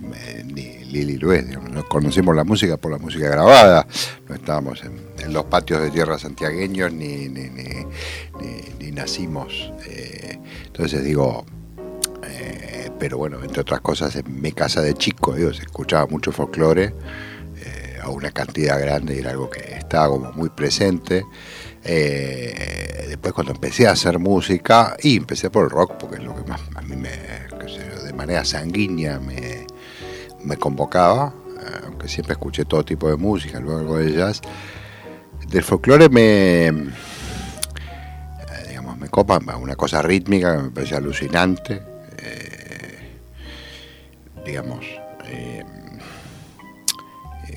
ni 0.45 0.80
Lili 0.91 1.17
Luis, 1.17 1.43
no 1.45 1.87
conocimos 1.87 2.35
la 2.35 2.43
música 2.43 2.77
por 2.77 2.91
la 2.91 2.97
música 2.97 3.29
grabada, 3.29 3.87
no 4.27 4.35
estábamos 4.35 4.83
en, 4.83 5.33
los 5.33 5.45
patios 5.45 5.81
de 5.81 5.91
tierra 5.91 6.19
santiagueños 6.19 6.91
ni, 6.91 7.29
ni, 7.29 8.91
nacimos. 8.91 9.71
Eh, 9.87 10.37
entonces 10.65 11.03
digo, 11.03 11.45
eh, 12.27 12.91
pero 12.99 13.17
bueno, 13.17 13.41
entre 13.41 13.61
otras 13.61 13.79
cosas, 13.79 14.15
en 14.17 14.41
mi 14.41 14.51
casa 14.51 14.81
de 14.81 14.93
chico, 14.93 15.33
digo, 15.33 15.53
se 15.53 15.63
escuchaba 15.63 16.05
mucho 16.07 16.33
folclore 16.33 16.93
eh, 17.63 17.99
a 18.01 18.09
una 18.09 18.31
cantidad 18.31 18.79
grande 18.79 19.15
y 19.15 19.19
era 19.19 19.31
algo 19.31 19.49
que 19.49 19.75
estaba 19.75 20.09
como 20.09 20.33
muy 20.33 20.49
presente. 20.49 21.23
después 21.81 23.33
cuando 23.33 23.53
empecé 23.53 23.87
a 23.87 23.91
hacer 23.91 24.19
música, 24.19 24.97
y 25.01 25.15
empecé 25.17 25.49
por 25.49 25.63
el 25.63 25.69
rock, 25.69 25.93
porque 25.97 26.17
es 26.17 26.23
lo 26.23 26.35
que 26.35 26.43
más 26.49 26.59
a 26.75 26.81
mí 26.81 26.95
me, 26.95 27.09
de 27.09 28.13
manera 28.13 28.43
sanguínea 28.43 29.19
me, 29.19 29.40
me 30.43 30.57
convocaba, 30.57 31.33
eh, 31.59 31.81
aunque 31.85 32.07
siempre 32.07 32.33
escuché 32.33 32.65
todo 32.65 32.83
tipo 32.83 33.09
de 33.09 33.15
música, 33.15 33.59
luego 33.59 33.97
de 33.97 34.13
jazz. 34.13 34.41
Del 35.47 35.63
folclore 35.63 36.09
me, 36.09 36.67
eh, 36.67 36.73
digamos, 38.69 38.97
me 38.97 39.09
copa 39.09 39.39
una 39.55 39.75
cosa 39.75 40.01
rítmica 40.01 40.55
que 40.55 40.63
me 40.63 40.71
parece 40.71 40.95
alucinante, 40.95 41.81
eh, 42.17 43.19
digamos, 44.45 44.85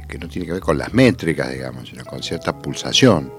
que 0.09 0.19
no 0.19 0.29
tiene 0.29 0.47
que 0.47 0.53
ver 0.53 0.63
con 0.63 0.79
las 0.79 0.95
métricas, 0.95 1.51
digamos, 1.51 1.89
sino 1.89 2.05
con 2.05 2.23
cierta 2.23 2.57
pulsación 2.57 3.33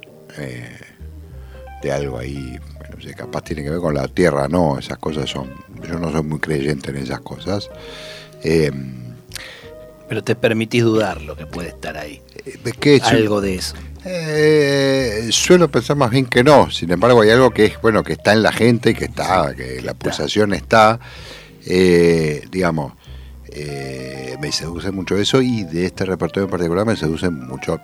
de 1.82 1.92
algo 1.92 2.18
ahí, 2.18 2.60
bueno, 2.78 2.98
capaz 3.16 3.44
tiene 3.44 3.64
que 3.64 3.70
ver 3.70 3.80
con 3.80 3.94
la 3.94 4.10
tierra, 4.10 4.50
no, 4.50 4.78
esas 4.78 4.98
cosas 4.98 5.30
son, 5.30 5.50
yo 5.88 5.98
no 5.98 6.12
soy 6.12 6.24
muy 6.24 6.40
creyente 6.40 6.90
en 6.90 6.98
esas 6.98 7.22
cosas. 7.22 7.70
Pero 10.08 10.24
te 10.24 10.36
permitís 10.36 10.84
dudar 10.84 11.22
lo 11.22 11.36
que 11.36 11.46
puede 11.46 11.70
estar 11.70 11.98
ahí. 11.98 12.22
¿De 12.64 12.72
qué 12.74 13.02
Algo 13.04 13.42
de 13.42 13.56
eso. 13.56 13.76
Eh, 14.08 15.30
suelo 15.32 15.70
pensar 15.70 15.96
más 15.96 16.12
bien 16.12 16.28
que 16.28 16.44
no. 16.44 16.70
Sin 16.70 16.92
embargo, 16.92 17.22
hay 17.22 17.32
algo 17.32 17.50
que 17.50 17.66
es 17.66 17.82
bueno 17.82 18.04
que 18.04 18.14
está 18.14 18.34
en 18.34 18.44
la 18.44 18.52
gente, 18.52 18.94
que 18.94 19.06
está, 19.06 19.54
que 19.56 19.82
la 19.82 19.96
pulsación 19.96 20.54
está. 20.54 21.00
Eh, 21.66 22.46
digamos, 22.52 22.94
eh, 23.48 24.36
me 24.40 24.52
seduce 24.52 24.92
mucho 24.92 25.18
eso 25.18 25.42
y 25.42 25.64
de 25.64 25.88
este 25.88 26.06
repertorio 26.06 26.46
en 26.46 26.52
particular 26.52 26.86
me 26.86 26.96
seduce 26.96 27.30
mucho 27.32 27.80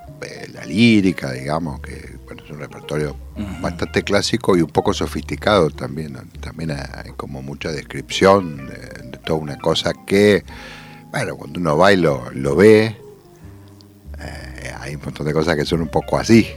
la 0.54 0.66
lírica, 0.66 1.32
digamos, 1.32 1.80
que 1.80 2.18
bueno, 2.26 2.44
es 2.44 2.52
un 2.52 2.60
repertorio 2.60 3.16
bastante 3.60 4.04
clásico 4.04 4.56
y 4.56 4.62
un 4.62 4.70
poco 4.70 4.94
sofisticado 4.94 5.72
también. 5.72 6.16
También 6.40 6.72
hay 6.72 7.12
como 7.18 7.42
mucha 7.42 7.72
descripción 7.72 8.68
de, 8.68 9.18
toda 9.26 9.40
una 9.40 9.58
cosa 9.58 9.94
que, 10.06 10.44
bueno, 11.12 11.36
cuando 11.36 11.60
uno 11.60 11.78
va 11.78 11.91
y 11.93 11.97
lo, 11.97 12.56
ve, 12.56 12.95
eh, 14.19 14.74
hay 14.80 14.95
un 14.95 15.02
montón 15.04 15.26
de 15.26 15.34
cosas 15.34 15.56
que 15.56 15.65
son 15.65 15.82
un 15.82 15.89
poco 15.89 16.17
así, 16.17 16.47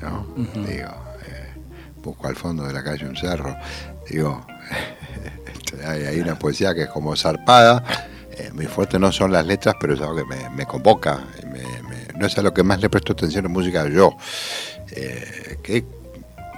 ¿no? 0.00 0.26
Digo, 0.36 0.90
eh, 1.26 1.54
busco 2.02 2.28
al 2.28 2.36
fondo 2.36 2.64
de 2.64 2.72
la 2.72 2.84
calle 2.84 3.06
un 3.06 3.16
cerro, 3.16 3.56
digo, 4.08 4.46
hay, 5.86 6.20
una 6.20 6.38
poesía 6.38 6.74
que 6.74 6.82
es 6.82 6.88
como 6.88 7.16
zarpada. 7.16 7.84
Eh, 8.36 8.50
mi 8.52 8.66
fuerte 8.66 8.98
no 8.98 9.12
son 9.12 9.32
las 9.32 9.46
letras, 9.46 9.76
pero 9.80 9.94
es 9.94 10.00
algo 10.00 10.16
que 10.16 10.24
me, 10.24 10.66
convoca. 10.66 11.20
no 12.16 12.26
es 12.26 12.38
a 12.38 12.42
lo 12.42 12.52
que 12.52 12.62
más 12.62 12.80
le 12.80 12.88
presto 12.88 13.12
atención 13.12 13.46
en 13.46 13.52
música 13.52 13.88
yo. 13.88 14.16
Eh, 14.90 15.58
que 15.62 15.84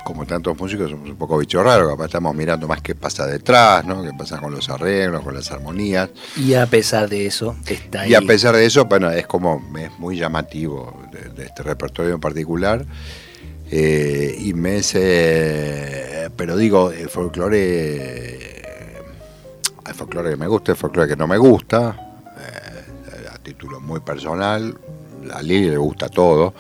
como 0.07 0.25
tantos 0.25 0.57
músicos 0.57 0.88
somos 0.88 1.11
un 1.11 1.16
poco 1.16 1.37
bicho 1.37 1.61
raro, 1.64 2.03
estamos 2.05 2.33
mirando 2.33 2.69
más 2.69 2.81
qué 2.81 2.95
pasa 2.95 3.27
detrás, 3.27 3.85
¿no? 3.85 4.05
qué 4.05 4.12
pasa 4.16 4.38
con 4.38 4.53
los 4.53 4.69
arreglos, 4.69 5.21
con 5.23 5.35
las 5.35 5.51
armonías. 5.51 6.11
Y 6.37 6.55
a 6.55 6.64
pesar 6.66 7.09
de 7.09 7.27
eso, 7.27 7.57
está 7.66 8.03
ahí. 8.03 8.12
Y 8.12 8.14
a 8.14 8.21
pesar 8.21 8.55
de 8.55 8.64
eso, 8.64 8.85
bueno, 8.85 9.11
es 9.11 9.27
como, 9.27 9.61
es 9.77 9.90
muy 9.99 10.16
llamativo 10.16 11.03
de, 11.11 11.45
este 11.45 11.64
repertorio 11.64 12.14
en 12.14 12.21
particular. 12.21 12.87
Eh, 13.69 14.37
y 14.38 14.55
me 14.55 14.77
es, 14.77 14.92
pero 16.37 16.57
digo, 16.57 16.92
el 16.92 17.09
folclore 17.09 18.62
hay 19.85 19.92
folclore 19.92 20.31
que 20.31 20.37
me 20.37 20.47
gusta, 20.47 20.71
hay 20.71 20.79
folclore 20.79 21.09
que 21.09 21.16
no 21.16 21.27
me 21.27 21.37
gusta, 21.37 22.21
eh, 22.38 23.27
a 23.29 23.38
título 23.38 23.81
muy 23.81 23.99
personal, 23.99 24.79
a 25.33 25.42
Lili 25.42 25.69
le 25.69 25.79
gusta 25.79 26.09
todo. 26.09 26.55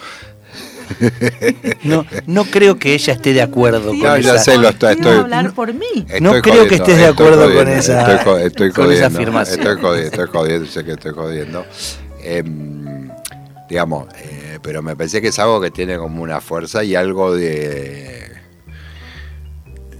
No, 1.84 2.04
no 2.26 2.44
creo 2.44 2.78
que 2.78 2.94
ella 2.94 3.12
esté 3.12 3.32
de 3.32 3.42
acuerdo 3.42 3.88
con 3.88 3.98
no, 3.98 4.18
ya 4.18 4.38
sé, 4.38 4.58
lo 4.58 4.68
estoy, 4.68 4.94
estoy, 4.94 5.18
hablar 5.18 5.52
por 5.52 5.72
mí. 5.72 6.06
No 6.20 6.40
creo 6.42 6.66
que 6.66 6.76
estés 6.76 6.98
de 6.98 7.06
acuerdo 7.06 7.52
con 7.52 7.68
esa, 7.68 8.16
estoy, 8.16 8.42
estoy 8.44 8.72
con 8.72 8.92
esa 8.92 9.06
afirmación. 9.06 9.60
Estoy 9.60 9.80
jodiendo, 9.80 10.10
estoy 10.10 10.26
jodiendo, 10.26 10.66
sé 10.66 10.84
que 10.84 10.92
estoy 10.92 11.12
jodiendo. 11.12 11.66
Em, 12.22 13.10
digamos, 13.68 14.08
eh, 14.16 14.58
pero 14.62 14.82
me 14.82 14.96
pensé 14.96 15.20
que 15.20 15.28
es 15.28 15.38
algo 15.38 15.60
que 15.60 15.70
tiene 15.70 15.96
como 15.96 16.22
una 16.22 16.40
fuerza 16.40 16.82
y 16.84 16.94
algo 16.94 17.34
de... 17.34 18.32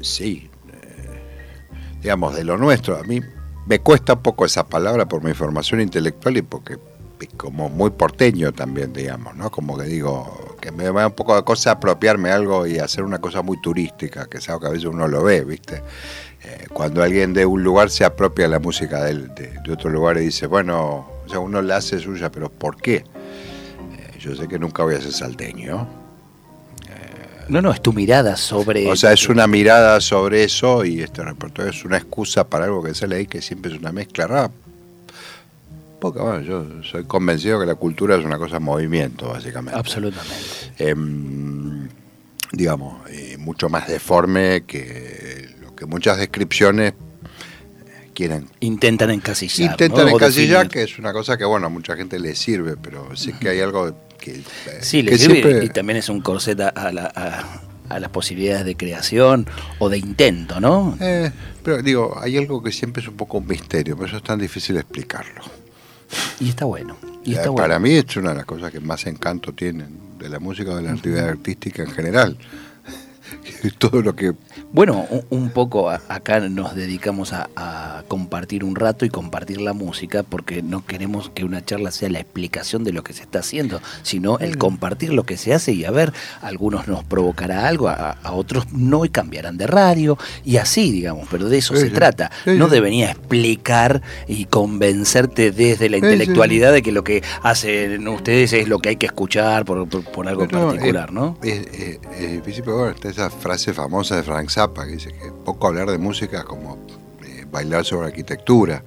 Sí, 0.01 0.51
digamos, 2.01 2.37
de 2.37 2.45
lo 2.45 2.57
nuestro. 2.57 2.97
A 2.97 3.03
mí 3.03 3.21
me 3.67 3.81
cuesta 3.81 4.15
un 4.15 4.23
poco 4.23 4.45
esa 4.45 4.67
palabra 4.67 5.07
por 5.07 5.25
mi 5.25 5.35
formación 5.35 5.81
intelectual 5.81 6.37
y 6.37 6.43
porque 6.43 6.79
es 7.21 7.29
como 7.37 7.69
muy 7.69 7.91
porteño 7.91 8.53
también, 8.53 8.93
digamos, 8.93 9.35
¿no? 9.37 9.51
Como 9.51 9.77
que 9.77 9.85
digo, 9.85 10.46
que 10.67 10.73
me 10.73 10.83
da 10.83 11.07
un 11.07 11.13
poco 11.13 11.37
de 11.37 11.45
cosa 11.45 11.73
apropiarme 11.73 12.31
algo 12.31 12.67
y 12.67 12.79
hacer 12.79 13.05
una 13.05 13.21
cosa 13.21 13.41
muy 13.41 13.61
turística, 13.61 14.27
que 14.27 14.39
es 14.39 14.49
algo 14.49 14.63
que 14.63 14.67
a 14.67 14.71
veces 14.71 14.87
uno 14.87 15.07
lo 15.07 15.23
ve, 15.23 15.45
¿viste? 15.45 15.81
Eh, 16.43 16.67
cuando 16.73 17.05
alguien 17.05 17.33
de 17.33 17.47
un 17.47 17.63
lugar 17.63 17.89
se 17.89 18.05
apropia 18.05 18.49
la 18.49 18.59
música 18.59 19.05
de, 19.05 19.29
de, 19.29 19.73
otro 19.73 19.91
lugar 19.91 20.17
y 20.17 20.23
dice, 20.23 20.49
bueno, 20.49 21.09
o 21.25 21.29
sea, 21.29 21.39
uno 21.39 21.63
la 21.63 21.77
hace 21.77 22.01
suya, 22.01 22.33
pero 22.33 22.51
¿por 22.51 22.77
qué? 22.79 22.97
Eh, 22.97 23.05
yo 24.19 24.35
sé 24.35 24.49
que 24.49 24.59
nunca 24.59 24.83
voy 24.83 24.97
a 24.97 25.01
ser 25.01 25.13
salteño, 25.13 25.87
no, 27.49 27.63
no, 27.63 27.71
es 27.71 27.81
tu 27.81 27.93
mirada 27.93 28.35
sobre... 28.35 28.91
O 28.91 28.97
sea, 28.97 29.13
es 29.13 29.29
una 29.29 29.47
mirada 29.47 30.01
sobre 30.01 30.43
eso 30.43 30.85
y 30.85 31.01
este 31.01 31.23
repertorio 31.23 31.71
es 31.71 31.85
una 31.85 31.97
excusa 31.97 32.49
para 32.49 32.65
algo 32.65 32.83
que 32.83 32.93
sale 32.93 33.15
ahí 33.15 33.27
que 33.29 33.41
siempre 33.41 33.73
es 33.73 33.79
una 33.79 33.93
mezcla. 33.93 34.51
Porque 36.01 36.21
bueno, 36.21 36.41
yo 36.43 36.83
soy 36.83 37.05
convencido 37.05 37.59
que 37.59 37.67
la 37.67 37.75
cultura 37.75 38.17
es 38.17 38.25
una 38.25 38.39
cosa 38.39 38.59
en 38.59 38.63
movimiento, 38.63 39.29
básicamente. 39.29 39.79
Absolutamente. 39.79 40.37
Em, 40.79 41.89
digamos, 42.53 43.03
mucho 43.39 43.69
más 43.69 43.89
deforme 43.89 44.65
que 44.67 45.55
lo 45.61 45.75
que 45.75 45.87
muchas 45.87 46.19
descripciones 46.19 46.95
quieren. 48.17 48.49
Intentan 48.61 49.11
encasillar. 49.11 49.71
Intentan 49.71 50.09
encasillar, 50.09 50.69
que 50.69 50.83
es 50.83 50.99
una 50.99 51.13
cosa 51.13 51.37
que, 51.37 51.45
bueno, 51.45 51.67
a 51.67 51.69
mucha 51.69 51.95
gente 51.95 52.19
le 52.19 52.35
sirve, 52.35 52.77
pero 52.77 53.15
sí 53.15 53.33
que 53.35 53.51
hay 53.51 53.61
algo 53.61 53.97
que. 54.19 54.43
Sí, 54.81 55.03
le 55.03 55.17
sirve 55.17 55.65
y 55.65 55.69
también 55.69 55.99
es 55.99 56.09
un 56.09 56.21
corset 56.21 56.59
a, 56.61 56.91
las 58.01 58.11
posibilidades 58.11 58.65
de 58.65 58.77
creación 58.77 59.47
o 59.79 59.89
de 59.89 59.99
intento, 59.99 60.59
¿no? 60.61 60.99
Eh, 61.01 61.31
pero 61.63 61.83
digo, 61.83 62.19
hay 62.21 62.37
algo 62.37 62.61
que 62.61 62.73
siempre 62.73 63.03
es 63.03 63.09
un 63.09 63.17
poco 63.17 63.39
un 63.39 63.47
misterio, 63.47 63.97
por 63.97 64.09
eso 64.09 64.17
es 64.17 64.25
tan 64.25 64.41
difícil 64.41 64.77
explicarlo. 64.77 65.43
Y 66.41 66.49
está 66.49 66.65
bueno. 66.65 66.97
Y 67.25 67.35
está 67.35 67.53
Para 67.53 67.79
mí 67.79 67.93
es 67.93 68.17
una 68.17 68.31
de 68.31 68.37
las 68.37 68.45
cosas 68.45 68.71
que 68.71 68.81
más 68.81 69.07
encanto 69.07 69.53
tienen 69.53 70.07
de 70.19 70.29
la 70.29 70.39
música 70.39 70.71
o 70.71 70.77
de 70.77 70.83
la 70.83 70.93
actividad 70.93 71.29
artística 71.29 71.83
en 71.83 71.91
general. 71.91 72.37
todo 73.79 74.03
lo 74.03 74.15
que 74.15 74.33
bueno, 74.73 75.07
un, 75.31 75.51
poco 75.51 75.91
acá 75.91 76.41
nos 76.41 76.75
dedicamos 76.75 77.33
a, 77.33 78.05
compartir 78.09 78.63
un 78.63 78.77
rato 78.77 79.05
y 79.05 79.09
compartir 79.09 79.61
la 79.61 79.73
música 79.73 80.23
porque 80.23 80.63
no 80.63 80.85
queremos 80.85 81.31
que 81.31 81.45
una 81.45 81.65
charla 81.65 81.91
sea 81.91 82.09
la 82.09 82.21
explicación 82.21 82.85
de 82.85 82.93
lo 82.93 83.03
que 83.03 83.13
se 83.13 83.23
está 83.23 83.41
haciendo, 83.41 83.81
sino 84.03 84.39
el 84.39 84.59
compartir 84.59 85.13
lo 85.13 85.25
que 85.25 85.37
se 85.37 85.55
hace 85.55 85.73
y 85.73 85.85
a 85.85 85.91
ver, 85.91 86.13
algunos 86.43 86.89
nos 86.89 87.05
provocará 87.05 87.67
algo, 87.67 87.89
a, 87.89 88.17
otros 88.33 88.73
no 88.73 89.05
y 89.05 89.09
cambiarán 89.09 89.57
de 89.57 89.67
radio 89.67 90.19
y 90.45 90.59
así, 90.59 90.91
digamos, 90.93 91.27
pero 91.31 91.49
de 91.49 91.59
eso 91.59 91.75
se 91.75 91.91
trata. 91.91 92.31
no 92.45 92.69
de 92.69 92.81
venir 92.81 93.07
a 93.07 93.13
explicar 93.13 94.03
y 94.29 94.45
convencerte 94.45 95.53
desde 95.53 95.89
la 95.89 95.97
intelectualidad 95.97 96.73
de 96.73 96.83
que 96.83 96.93
lo 96.93 97.03
que 97.03 97.23
hacen 97.43 98.07
ustedes 98.09 98.53
es 98.53 98.69
lo 98.69 98.79
que 98.79 98.91
hay 98.91 98.97
que 98.97 99.07
escuchar 99.07 99.65
por, 99.65 99.79
algo 100.27 100.49
particular, 100.49 101.13
¿no? 101.13 101.39
Es, 101.43 101.67
difícil, 102.31 102.63
pero 102.65 102.79
bueno, 102.79 102.95
está 102.95 103.09
esa 103.09 103.31
frase 103.41 103.73
famosa 103.73 104.17
de 104.17 104.23
Frank 104.23 104.51
Zappa, 104.51 104.87
que 104.87 104.93
dice 104.93 105.13
que 105.13 105.31
poco 105.45 105.67
hablar 105.67 105.91
de 105.91 105.99
música 105.99 106.45
como 106.45 106.79
eh, 107.25 107.45
bailar 107.51 107.85
sobre 107.85 108.09
arquitectura. 108.09 108.83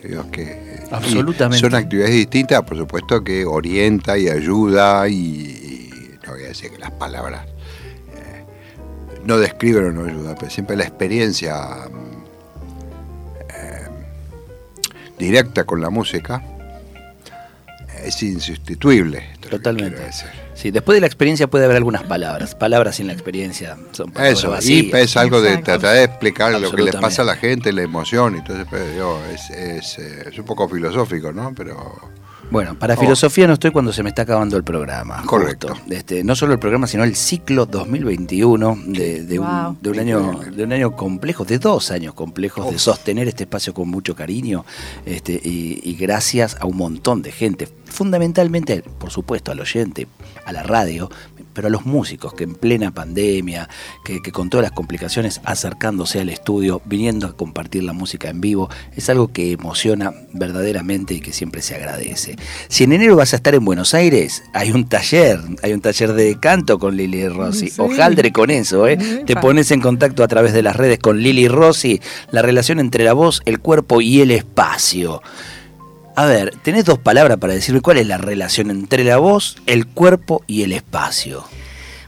que, 0.00 0.42
eh, 0.42 0.84
Absolutamente. 0.90 1.60
Son 1.60 1.74
actividades 1.74 2.14
distintas, 2.14 2.62
por 2.62 2.76
supuesto 2.76 3.22
que 3.24 3.44
orienta 3.44 4.18
y 4.18 4.28
ayuda 4.28 5.08
y, 5.08 6.18
no 6.26 6.32
voy 6.32 6.44
a 6.44 6.48
decir 6.48 6.70
que 6.70 6.78
las 6.78 6.90
palabras 6.92 7.46
eh, 8.14 8.44
no 9.24 9.38
describen 9.38 9.86
o 9.86 9.92
no 9.92 10.04
ayudan, 10.04 10.36
pero 10.38 10.50
siempre 10.50 10.76
la 10.76 10.84
experiencia 10.84 11.88
directa 15.18 15.64
con 15.64 15.80
la 15.80 15.90
música 15.90 16.42
es 18.04 18.22
insustituible. 18.22 19.28
Totalmente. 19.48 20.02
Sí, 20.54 20.70
después 20.70 20.96
de 20.96 21.00
la 21.00 21.06
experiencia 21.06 21.48
puede 21.48 21.64
haber 21.64 21.76
algunas 21.76 22.04
palabras. 22.04 22.54
Palabras 22.54 22.96
sin 22.96 23.06
la 23.06 23.12
experiencia 23.12 23.76
son 23.92 24.10
palabras 24.12 24.38
Eso, 24.38 24.56
y 24.62 24.90
es 24.94 25.16
algo 25.16 25.40
de 25.40 25.58
tratar 25.58 25.96
de 25.96 26.04
explicar 26.04 26.58
lo 26.60 26.70
que 26.70 26.82
le 26.82 26.92
pasa 26.92 27.22
a 27.22 27.24
la 27.24 27.36
gente, 27.36 27.72
la 27.72 27.82
emoción. 27.82 28.36
Entonces, 28.36 28.66
pues, 28.68 28.82
es, 29.32 29.50
es, 29.50 29.98
eh, 29.98 30.28
es 30.30 30.38
un 30.38 30.44
poco 30.44 30.68
filosófico, 30.68 31.32
¿no? 31.32 31.52
Pero 31.54 32.14
bueno, 32.50 32.78
para 32.78 32.94
oh. 32.94 32.96
filosofía 32.96 33.46
no 33.46 33.54
estoy 33.54 33.70
cuando 33.70 33.92
se 33.92 34.02
me 34.02 34.10
está 34.10 34.22
acabando 34.22 34.56
el 34.56 34.64
programa. 34.64 35.22
Correcto. 35.26 35.74
Este, 35.88 36.24
no 36.24 36.34
solo 36.34 36.52
el 36.52 36.58
programa, 36.58 36.86
sino 36.86 37.04
el 37.04 37.16
ciclo 37.16 37.66
2021 37.66 38.78
de, 38.86 39.38
un, 39.38 39.78
de, 39.80 39.90
un, 39.90 39.98
año, 39.98 40.40
de 40.54 40.64
un 40.64 40.72
año 40.72 40.96
complejo, 40.96 41.44
de 41.44 41.58
dos 41.58 41.90
años 41.90 42.14
complejos, 42.14 42.70
de 42.70 42.78
sostener 42.78 43.28
este 43.28 43.44
espacio 43.44 43.74
con 43.74 43.88
mucho 43.88 44.14
cariño 44.14 44.64
este, 45.06 45.40
y, 45.42 45.94
gracias 45.94 46.56
a 46.60 46.66
un 46.66 46.76
montón 46.76 47.22
de 47.22 47.32
gente, 47.32 47.68
fundamentalmente, 47.86 48.82
por 48.82 49.10
supuesto, 49.10 49.52
al 49.52 49.60
oyente, 49.60 50.06
a 50.44 50.52
la 50.52 50.62
radio, 50.62 51.10
pero 51.54 51.68
a 51.68 51.70
los 51.70 51.86
músicos 51.86 52.34
que 52.34 52.44
en 52.44 52.54
plena 52.54 52.90
pandemia, 52.90 53.68
que, 54.04 54.20
con 54.32 54.50
todas 54.50 54.64
las 54.64 54.72
complicaciones 54.72 55.40
acercándose 55.44 56.20
al 56.20 56.28
estudio, 56.28 56.82
viniendo 56.84 57.26
a 57.26 57.36
compartir 57.36 57.84
la 57.84 57.92
música 57.92 58.28
en 58.28 58.40
vivo, 58.40 58.68
es 58.96 59.08
algo 59.08 59.28
que 59.28 59.52
emociona 59.52 60.12
verdaderamente 60.32 61.14
y 61.14 61.20
que 61.20 61.32
siempre 61.32 61.62
se 61.62 61.76
agradece. 61.76 62.36
Si 62.68 62.84
en 62.84 62.92
enero 62.92 63.16
vas 63.16 63.32
a 63.32 63.36
estar 63.36 63.54
en 63.54 63.64
Buenos 63.64 63.94
Aires, 63.94 64.42
hay 64.52 64.72
un 64.72 64.88
taller, 64.88 65.40
hay 65.62 65.72
un 65.72 65.80
taller 65.80 66.12
de 66.12 66.38
canto 66.38 66.78
con 66.78 66.96
Lili 66.96 67.28
Rossi. 67.28 67.72
Ojaldre 67.78 68.32
con 68.32 68.50
eso, 68.50 68.86
¿eh? 68.88 68.96
Te 69.24 69.36
pones 69.36 69.70
en 69.70 69.80
contacto 69.80 70.24
a 70.24 70.28
través 70.28 70.52
de 70.52 70.62
las 70.62 70.76
redes 70.76 70.98
con 70.98 71.22
Lili 71.22 71.48
Rossi, 71.48 72.00
la 72.30 72.42
relación 72.42 72.80
entre 72.80 73.04
la 73.04 73.12
voz, 73.12 73.42
el 73.44 73.60
cuerpo 73.60 74.00
y 74.00 74.20
el 74.20 74.30
espacio. 74.30 75.22
A 76.16 76.26
ver, 76.26 76.54
tenés 76.62 76.84
dos 76.84 76.98
palabras 76.98 77.38
para 77.38 77.54
decirme 77.54 77.80
cuál 77.80 77.96
es 77.98 78.06
la 78.06 78.18
relación 78.18 78.70
entre 78.70 79.02
la 79.02 79.16
voz, 79.18 79.56
el 79.66 79.86
cuerpo 79.88 80.44
y 80.46 80.62
el 80.62 80.72
espacio. 80.72 81.44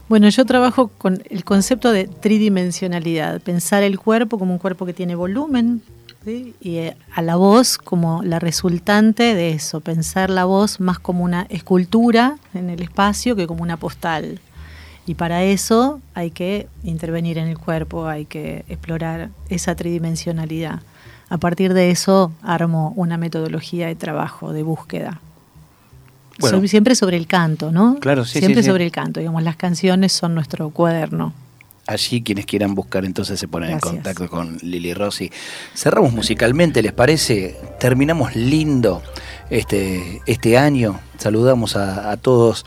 Bueno, 0.07 0.29
yo 0.29 0.45
trabajo 0.45 0.87
con 0.97 1.21
el 1.29 1.43
concepto 1.43 1.91
de 1.91 2.07
tridimensionalidad, 2.07 3.41
pensar 3.41 3.83
el 3.83 3.99
cuerpo 3.99 4.39
como 4.39 4.53
un 4.53 4.59
cuerpo 4.59 4.85
que 4.85 4.93
tiene 4.93 5.15
volumen 5.15 5.81
y 6.25 6.77
eh, 6.77 6.95
a 7.13 7.21
la 7.21 7.35
voz 7.35 7.77
como 7.77 8.23
la 8.23 8.39
resultante 8.39 9.35
de 9.35 9.51
eso, 9.51 9.81
pensar 9.81 10.29
la 10.29 10.45
voz 10.45 10.79
más 10.79 10.99
como 10.99 11.25
una 11.25 11.45
escultura 11.49 12.37
en 12.53 12.69
el 12.69 12.81
espacio 12.81 13.35
que 13.35 13.47
como 13.47 13.63
una 13.63 13.75
postal. 13.75 14.39
Y 15.05 15.15
para 15.15 15.43
eso 15.43 16.01
hay 16.13 16.31
que 16.31 16.67
intervenir 16.83 17.37
en 17.37 17.47
el 17.47 17.57
cuerpo, 17.57 18.07
hay 18.07 18.25
que 18.25 18.63
explorar 18.69 19.29
esa 19.49 19.75
tridimensionalidad. 19.75 20.81
A 21.29 21.37
partir 21.37 21.73
de 21.73 21.91
eso 21.91 22.31
armo 22.41 22.93
una 22.95 23.17
metodología 23.17 23.87
de 23.87 23.95
trabajo, 23.95 24.53
de 24.53 24.63
búsqueda. 24.63 25.19
siempre 26.65 26.95
sobre 26.95 27.17
el 27.17 27.27
canto, 27.27 27.71
¿no? 27.71 27.97
Claro, 27.99 28.23
sí. 28.25 28.39
Siempre 28.39 28.63
sí, 28.63 28.69
sobre 28.69 28.85
el 28.85 28.91
canto, 28.91 29.19
digamos, 29.19 29.43
las 29.43 29.57
canciones 29.57 30.13
son 30.13 30.35
nuestro 30.35 30.69
cuaderno. 30.69 31.33
Allí 31.87 32.21
quienes 32.21 32.45
quieran 32.45 32.75
buscar 32.75 33.05
entonces 33.05 33.39
se 33.39 33.47
ponen 33.47 33.71
en 33.71 33.79
contacto 33.79 34.29
con 34.29 34.57
Lili 34.61 34.93
Rossi. 34.93 35.31
Cerramos 35.73 36.11
musicalmente, 36.11 36.81
¿les 36.81 36.91
parece? 36.91 37.57
Terminamos 37.79 38.35
lindo 38.35 39.01
este, 39.49 40.21
este 40.25 40.57
año. 40.57 40.99
Saludamos 41.17 41.77
a, 41.77 42.15
todos 42.17 42.65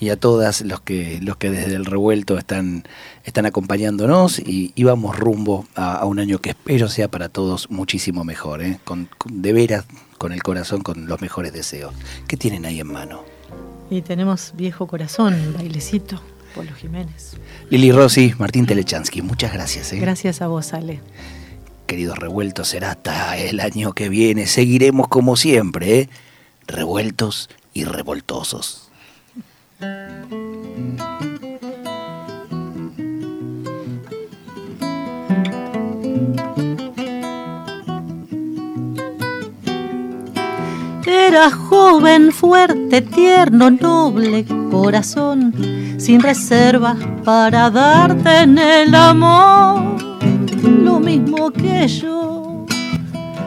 y 0.00 0.08
a 0.08 0.18
todas 0.18 0.62
los 0.62 0.80
que, 0.80 1.20
los 1.20 1.36
que 1.36 1.50
desde 1.50 1.74
el 1.74 1.84
revuelto 1.84 2.38
están, 2.38 2.84
están 3.24 3.44
acompañándonos 3.44 4.38
y, 4.38 4.72
vamos 4.82 5.16
rumbo 5.16 5.66
a, 5.76 6.04
un 6.06 6.18
año 6.18 6.38
que 6.38 6.50
espero 6.50 6.88
sea 6.88 7.08
para 7.08 7.28
todos 7.28 7.70
muchísimo 7.70 8.24
mejor, 8.24 8.62
¿eh? 8.62 8.80
con, 8.84 9.10
de 9.26 9.52
veras, 9.52 9.84
con 10.16 10.32
el 10.32 10.42
corazón, 10.42 10.82
con 10.82 11.06
los 11.06 11.20
mejores 11.20 11.52
deseos. 11.52 11.94
¿Qué 12.26 12.38
tienen 12.38 12.64
ahí 12.64 12.80
en 12.80 12.86
mano? 12.86 13.22
Y 13.90 14.00
tenemos 14.00 14.54
viejo 14.56 14.86
corazón, 14.86 15.54
bailecito. 15.54 16.20
Polo 16.54 16.72
Jiménez. 16.74 17.36
Lili 17.68 17.92
Rossi, 17.92 18.34
Martín 18.38 18.66
Telechansky, 18.66 19.22
muchas 19.22 19.52
gracias. 19.52 19.92
¿eh? 19.92 20.00
Gracias 20.00 20.40
a 20.40 20.48
vos, 20.48 20.72
Ale. 20.72 21.00
Queridos 21.86 22.18
revueltos, 22.18 22.68
será 22.68 22.92
hasta 22.92 23.36
el 23.36 23.60
año 23.60 23.92
que 23.92 24.08
viene. 24.08 24.46
Seguiremos 24.46 25.08
como 25.08 25.36
siempre, 25.36 26.00
¿eh? 26.00 26.08
revueltos 26.66 27.50
y 27.74 27.84
revoltosos. 27.84 28.89
Era 41.06 41.50
joven, 41.50 42.32
fuerte, 42.32 43.00
tierno, 43.00 43.70
noble 43.70 44.44
corazón, 44.70 45.54
sin 45.96 46.20
reservas 46.20 46.96
para 47.24 47.70
darte 47.70 48.40
en 48.40 48.58
el 48.58 48.94
amor, 48.94 49.96
lo 50.62 50.98
mismo 50.98 51.50
que 51.50 51.86
yo. 51.88 52.66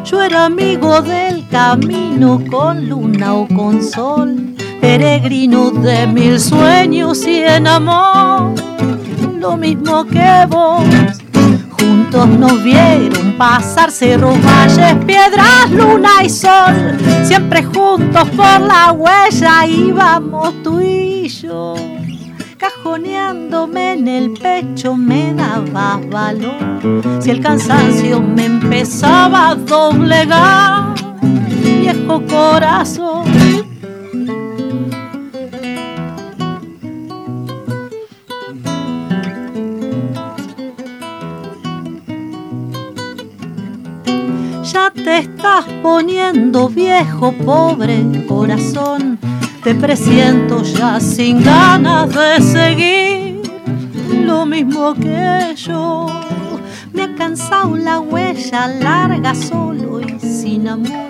Yo 0.06 0.22
era 0.22 0.46
amigo 0.46 1.02
del 1.02 1.48
camino 1.50 2.42
con 2.50 2.88
luna 2.88 3.34
o 3.34 3.48
con 3.48 3.84
sol, 3.84 4.53
peregrino 4.84 5.72
de 5.72 6.06
mil 6.08 6.38
sueños 6.38 7.26
y 7.26 7.38
en 7.38 7.68
amor, 7.68 8.54
lo 9.40 9.56
mismo 9.56 10.04
que 10.04 10.46
vos 10.50 10.84
Juntos 11.80 12.28
nos 12.28 12.62
vieron 12.62 13.34
pasar 13.38 13.92
cerros, 13.92 14.38
valles, 14.44 15.06
piedras, 15.06 15.72
luna 15.72 16.24
y 16.24 16.30
sol. 16.30 16.98
Siempre 17.24 17.64
juntos 17.64 18.30
por 18.36 18.60
la 18.60 18.92
huella 18.92 19.66
íbamos 19.66 20.54
tú 20.64 20.82
y 20.82 21.30
yo. 21.30 21.76
Cajoneándome 22.58 23.94
en 23.94 24.08
el 24.08 24.32
pecho 24.34 24.96
me 24.96 25.34
dabas 25.34 26.10
valor. 26.10 27.22
Si 27.22 27.32
el 27.32 27.42
cansancio 27.42 28.22
me 28.22 28.46
empezaba 28.46 29.50
a 29.50 29.56
doblegar, 29.56 30.94
viejo 31.82 32.22
corazón 32.30 33.33
te 45.04 45.18
estás 45.20 45.66
poniendo 45.82 46.70
viejo, 46.70 47.34
pobre 47.34 48.02
corazón. 48.28 49.20
Te 49.64 49.76
presiento 49.76 50.64
ya 50.64 51.00
sin 51.00 51.44
ganas 51.44 52.10
de 52.10 52.42
seguir 52.42 53.42
lo 54.26 54.46
mismo 54.46 54.94
que 54.94 55.54
yo. 55.56 56.08
Me 56.94 57.04
ha 57.04 57.16
cansado 57.16 57.76
la 57.76 58.00
huella 58.00 58.68
larga 58.68 59.36
solo 59.36 60.00
y 60.00 60.20
sin 60.20 60.68
amor. 60.68 61.10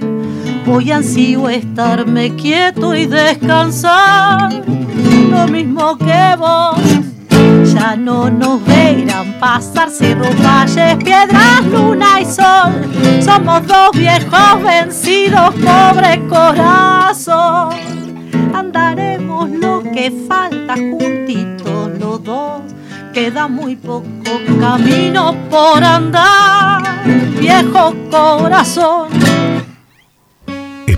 Voy 0.65 0.91
ansío 0.91 1.49
estarme 1.49 2.35
quieto 2.35 2.95
y 2.95 3.05
descansar 3.05 4.63
lo 5.29 5.47
mismo 5.47 5.97
que 5.97 6.35
vos 6.37 7.12
ya 7.73 7.95
no 7.95 8.29
nos 8.29 8.63
verán 8.65 9.39
pasar 9.39 9.89
cerros, 9.89 10.35
valles, 10.41 10.95
piedras, 11.03 11.65
luna 11.71 12.21
y 12.21 12.25
sol. 12.25 12.73
Somos 13.23 13.65
dos 13.67 13.91
viejos 13.93 14.63
vencidos, 14.63 15.53
pobre 15.55 16.21
corazón. 16.27 17.73
Andaremos 18.53 19.49
lo 19.49 19.83
que 19.83 20.11
falta 20.27 20.75
juntitos 20.75 21.99
los 21.99 22.23
dos. 22.23 22.61
Queda 23.13 23.47
muy 23.47 23.75
poco 23.75 24.05
camino 24.59 25.35
por 25.49 25.83
andar, 25.83 27.03
viejo 27.39 27.93
corazón. 28.09 29.09